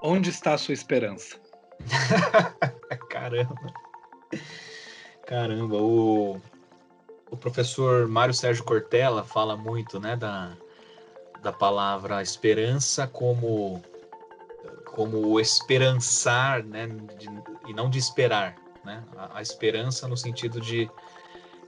Onde 0.00 0.30
está 0.30 0.54
a 0.54 0.58
sua 0.58 0.74
esperança? 0.74 1.49
Caramba. 3.10 3.72
Caramba, 5.26 5.76
o... 5.76 6.40
O 7.30 7.36
professor 7.36 8.08
Mário 8.08 8.34
Sérgio 8.34 8.64
Cortella 8.64 9.22
fala 9.22 9.56
muito 9.56 10.00
né, 10.00 10.16
da, 10.16 10.50
da 11.40 11.52
palavra 11.52 12.20
esperança 12.22 13.06
como 13.06 13.80
como 14.84 15.38
esperançar, 15.38 16.64
né, 16.64 16.88
de, 16.88 17.28
e 17.68 17.72
não 17.72 17.88
de 17.88 17.98
esperar, 17.98 18.56
né? 18.84 19.04
A, 19.16 19.38
a, 19.38 19.42
esperança 19.42 20.08
no 20.08 20.16
sentido 20.16 20.60
de, 20.60 20.90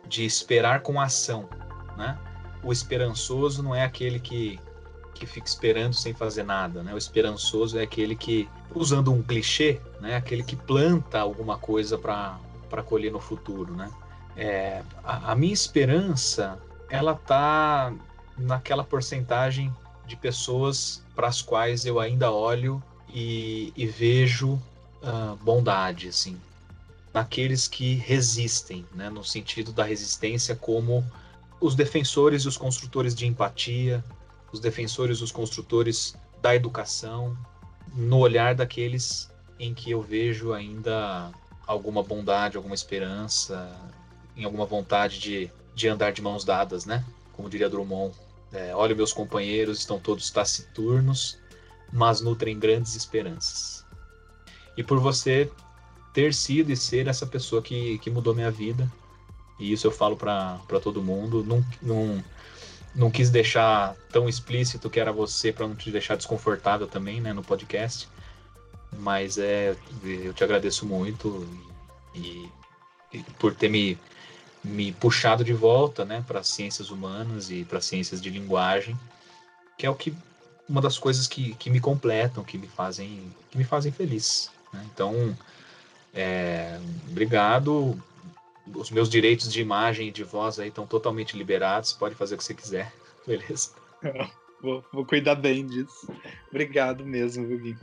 de 0.09 0.25
esperar 0.25 0.83
com 0.83 1.01
ação, 1.01 1.48
né? 1.96 2.18
O 2.64 2.72
esperançoso 2.72 3.62
não 3.62 3.75
é 3.75 3.85
aquele 3.85 4.18
que 4.18 4.59
que 5.14 5.27
fica 5.27 5.46
esperando 5.46 5.94
sem 5.94 6.12
fazer 6.12 6.42
nada, 6.42 6.83
né? 6.83 6.94
O 6.94 6.98
esperançoso 6.98 7.79
é 7.79 7.83
aquele 7.83 8.16
que, 8.16 8.48
usando 8.75 9.12
um 9.12 9.22
clichê, 9.22 9.81
né, 10.01 10.16
aquele 10.16 10.42
que 10.42 10.57
planta 10.57 11.18
alguma 11.18 11.59
coisa 11.59 11.98
para 11.98 12.38
colher 12.85 13.12
no 13.12 13.20
futuro, 13.20 13.75
né? 13.75 13.90
É, 14.37 14.83
a, 15.05 15.33
a 15.33 15.35
minha 15.35 15.53
esperança, 15.53 16.59
ela 16.88 17.14
tá 17.14 17.92
naquela 18.37 18.83
porcentagem 18.83 19.75
de 20.07 20.16
pessoas 20.16 21.03
para 21.14 21.29
as 21.29 21.42
quais 21.42 21.85
eu 21.85 22.01
ainda 22.01 22.31
olho 22.31 22.83
e, 23.12 23.72
e 23.77 23.87
vejo 23.87 24.53
uh, 25.03 25.37
bondade, 25.42 26.09
assim, 26.09 26.40
naqueles 27.12 27.68
que 27.68 27.94
resistem, 27.94 28.87
né, 28.94 29.11
no 29.11 29.22
sentido 29.22 29.72
da 29.72 29.85
resistência 29.85 30.57
como 30.57 31.05
os 31.61 31.75
defensores 31.75 32.42
e 32.42 32.48
os 32.48 32.57
construtores 32.57 33.14
de 33.14 33.27
empatia, 33.27 34.03
os 34.53 34.61
defensores 34.61 35.21
os 35.21 35.33
construtores 35.33 36.15
da 36.41 36.55
educação, 36.55 37.37
no 37.95 38.19
olhar 38.19 38.55
daqueles 38.55 39.31
em 39.59 39.73
que 39.75 39.91
eu 39.91 40.03
vejo 40.03 40.53
ainda 40.53 41.31
alguma 41.67 42.03
bondade, 42.03 42.57
alguma 42.57 42.75
esperança, 42.75 43.75
em 44.37 44.45
alguma 44.45 44.67
vontade 44.67 45.19
de, 45.19 45.51
de 45.75 45.88
andar 45.88 46.12
de 46.12 46.21
mãos 46.21 46.45
dadas, 46.45 46.85
né? 46.85 47.05
Como 47.33 47.49
diria 47.49 47.71
Drummond. 47.71 48.15
É, 48.53 48.75
olha, 48.75 48.95
meus 48.95 49.12
companheiros 49.12 49.79
estão 49.79 49.99
todos 49.99 50.31
taciturnos, 50.31 51.38
mas 51.93 52.21
nutrem 52.21 52.59
grandes 52.59 52.95
esperanças. 52.95 53.85
E 54.77 54.83
por 54.83 54.99
você 54.99 55.51
ter 56.12 56.35
sido 56.35 56.71
e 56.71 56.77
ser 56.77 57.07
essa 57.07 57.27
pessoa 57.27 57.62
que, 57.62 57.99
que 57.99 58.11
mudou 58.11 58.35
minha 58.35 58.51
vida, 58.51 58.91
e 59.59 59.73
isso 59.73 59.87
eu 59.87 59.91
falo 59.91 60.17
para 60.17 60.59
todo 60.83 61.03
mundo, 61.03 61.45
não, 61.45 61.65
não, 61.81 62.25
não 62.94 63.11
quis 63.11 63.31
deixar 63.31 63.94
tão 64.11 64.28
explícito 64.28 64.90
que 64.90 65.00
era 65.00 65.12
você 65.12 65.52
para 65.52 65.66
não 65.66 65.74
te 65.74 65.90
deixar 65.90 66.16
desconfortável 66.16 66.87
também, 66.87 67.20
né, 67.20 67.33
no 67.33 67.42
podcast. 67.42 68.09
Mas 68.98 69.38
é, 69.38 69.74
eu 70.05 70.35
te 70.35 70.44
agradeço 70.44 70.85
muito 70.85 71.48
e, 72.14 72.48
e 73.12 73.22
por 73.38 73.55
ter 73.55 73.70
me, 73.70 73.98
me 74.62 74.92
puxado 74.92 75.42
de 75.42 75.52
volta, 75.52 76.05
né, 76.05 76.22
para 76.26 76.42
ciências 76.42 76.90
humanas 76.90 77.50
e 77.50 77.64
para 77.64 77.81
ciências 77.81 78.20
de 78.20 78.28
linguagem, 78.28 78.98
que 79.78 79.87
é 79.87 79.90
o 79.90 79.94
que 79.94 80.14
uma 80.68 80.81
das 80.81 80.98
coisas 80.98 81.26
que, 81.26 81.55
que 81.55 81.70
me 81.70 81.81
completam, 81.81 82.44
que 82.44 82.57
me 82.57 82.66
fazem, 82.66 83.33
que 83.50 83.59
me 83.59 83.64
fazem 83.64 83.90
feliz. 83.90 84.50
Né? 84.72 84.87
Então, 84.92 85.37
é, 86.14 86.78
obrigado. 87.11 88.00
Os 88.75 88.90
meus 88.90 89.09
direitos 89.09 89.53
de 89.53 89.61
imagem 89.61 90.09
e 90.09 90.12
de 90.12 90.22
voz 90.22 90.59
aí 90.59 90.68
estão 90.68 90.87
totalmente 90.87 91.37
liberados. 91.37 91.92
Pode 91.92 92.14
fazer 92.14 92.35
o 92.35 92.38
que 92.38 92.44
você 92.44 92.55
quiser, 92.55 92.92
beleza? 93.27 93.70
Vou, 94.61 94.85
vou 94.92 95.05
cuidar 95.05 95.35
bem 95.35 95.66
disso. 95.66 96.09
Obrigado 96.48 97.05
mesmo, 97.05 97.46
Gui. 97.46 97.77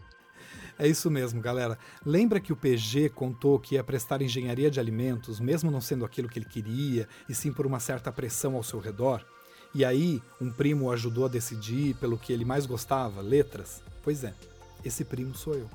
É 0.77 0.87
isso 0.87 1.11
mesmo, 1.11 1.41
galera. 1.41 1.77
Lembra 2.05 2.39
que 2.39 2.53
o 2.53 2.55
PG 2.55 3.09
contou 3.09 3.59
que 3.59 3.75
ia 3.75 3.83
prestar 3.83 4.21
engenharia 4.21 4.71
de 4.71 4.79
alimentos, 4.79 5.37
mesmo 5.37 5.69
não 5.69 5.81
sendo 5.81 6.05
aquilo 6.05 6.29
que 6.29 6.39
ele 6.39 6.45
queria, 6.45 7.05
e 7.27 7.35
sim 7.35 7.51
por 7.51 7.65
uma 7.65 7.81
certa 7.81 8.13
pressão 8.13 8.55
ao 8.55 8.63
seu 8.63 8.79
redor? 8.79 9.25
E 9.75 9.83
aí, 9.83 10.23
um 10.39 10.49
primo 10.49 10.85
o 10.85 10.91
ajudou 10.91 11.25
a 11.25 11.29
decidir 11.29 11.95
pelo 11.95 12.17
que 12.17 12.31
ele 12.31 12.45
mais 12.45 12.65
gostava, 12.65 13.21
letras? 13.21 13.83
Pois 14.01 14.23
é, 14.23 14.33
esse 14.83 15.03
primo 15.03 15.35
sou 15.35 15.53
eu. 15.53 15.69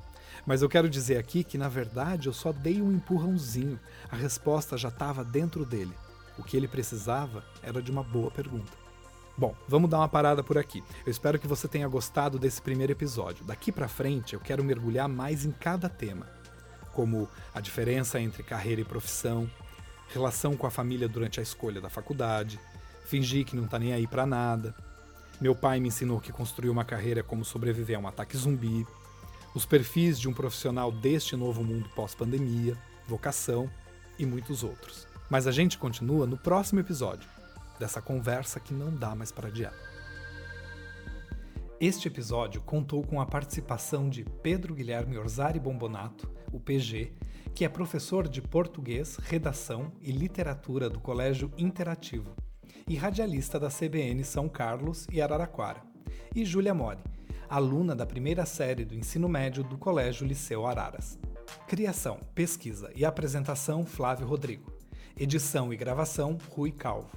Mas 0.47 0.63
eu 0.63 0.69
quero 0.69 0.89
dizer 0.89 1.19
aqui 1.19 1.45
que, 1.45 1.59
na 1.59 1.69
verdade, 1.69 2.29
eu 2.29 2.33
só 2.33 2.53
dei 2.53 2.81
um 2.81 2.93
empurrãozinho. 2.93 3.79
A 4.11 4.17
resposta 4.17 4.77
já 4.77 4.89
estava 4.89 5.25
dentro 5.25 5.65
dele. 5.65 5.93
O 6.39 6.43
que 6.43 6.57
ele 6.57 6.69
precisava 6.69 7.45
era 7.63 7.81
de 7.81 7.91
uma 7.91 8.03
boa 8.03 8.31
pergunta. 8.31 8.73
Bom, 9.37 9.55
vamos 9.67 9.91
dar 9.91 9.99
uma 9.99 10.09
parada 10.09 10.45
por 10.45 10.57
aqui. 10.57 10.83
Eu 11.05 11.11
espero 11.11 11.39
que 11.39 11.49
você 11.49 11.67
tenha 11.67 11.89
gostado 11.89 12.39
desse 12.39 12.63
primeiro 12.63 12.93
episódio. 12.93 13.45
Daqui 13.45 13.73
para 13.73 13.89
frente 13.89 14.35
eu 14.35 14.41
quero 14.41 14.63
mergulhar 14.63 15.09
mais 15.09 15.45
em 15.45 15.51
cada 15.51 15.89
tema, 15.89 16.29
como 16.93 17.29
a 17.53 17.61
diferença 17.61 18.21
entre 18.21 18.45
carreira 18.45 18.81
e 18.81 18.85
profissão, 18.85 19.51
relação 20.09 20.57
com 20.57 20.69
a 20.69 20.71
família 20.71 21.09
durante 21.09 21.41
a 21.41 21.43
escolha 21.43 21.81
da 21.81 21.91
faculdade, 21.91 22.61
fingir 23.07 23.45
que 23.45 23.57
não 23.57 23.67
tá 23.67 23.77
nem 23.77 23.93
aí 23.93 24.07
para 24.07 24.25
nada. 24.25 24.73
Meu 25.41 25.55
pai 25.55 25.81
me 25.81 25.89
ensinou 25.89 26.21
que 26.21 26.33
construir 26.33 26.71
uma 26.71 26.85
carreira 26.85 27.19
é 27.19 27.23
como 27.23 27.45
sobreviver 27.45 27.97
a 27.97 28.01
um 28.01 28.07
ataque 28.07 28.37
zumbi. 28.37 28.87
Os 29.55 29.65
perfis 29.65 30.19
de 30.19 30.29
um 30.29 30.35
profissional 30.35 30.91
deste 30.91 31.37
novo 31.37 31.63
mundo 31.63 31.89
pós-pandemia, 31.95 32.77
vocação 33.07 33.71
e 34.19 34.27
muitos 34.27 34.65
outros. 34.65 35.07
Mas 35.31 35.47
a 35.47 35.53
gente 35.53 35.79
continua 35.79 36.27
no 36.27 36.37
próximo 36.37 36.81
episódio 36.81 37.29
dessa 37.79 38.03
conversa 38.03 38.59
que 38.59 38.75
não 38.75 38.93
dá 38.93 39.15
mais 39.15 39.31
para 39.31 39.47
adiar. 39.47 39.73
Este 41.81 42.09
episódio 42.09 42.63
contou 42.63 43.05
com 43.05 43.21
a 43.21 43.27
participação 43.27 44.09
de 44.09 44.25
Pedro 44.43 44.75
Guilherme 44.75 45.19
Orzari 45.19 45.61
Bombonato, 45.61 46.29
o 46.53 46.59
PG, 46.59 47.13
que 47.55 47.65
é 47.65 47.69
professor 47.69 48.27
de 48.27 48.43
português, 48.43 49.19
redação 49.23 49.93
e 50.01 50.11
literatura 50.11 50.91
do 50.91 50.99
Colégio 50.99 51.53
Interativo 51.57 52.35
e 52.89 52.97
radialista 52.97 53.61
da 53.61 53.69
CBN 53.69 54.25
São 54.25 54.49
Carlos 54.49 55.07
e 55.13 55.23
Araraquara, 55.23 55.83
e 56.35 56.45
Júlia 56.45 56.75
Mori, 56.75 57.03
aluna 57.49 57.95
da 57.95 58.07
primeira 58.07 58.47
série 58.47 58.85
do 58.85 58.95
ensino 58.95 59.29
médio 59.29 59.63
do 59.63 59.79
Colégio 59.79 60.27
Liceu 60.27 60.67
Araras. 60.67 61.19
Criação, 61.67 62.19
pesquisa 62.35 62.91
e 62.95 63.05
apresentação 63.05 63.85
Flávio 63.85 64.27
Rodrigo. 64.27 64.73
Edição 65.19 65.73
e 65.73 65.77
gravação 65.77 66.39
Rui 66.51 66.73
Calvo. 66.73 67.17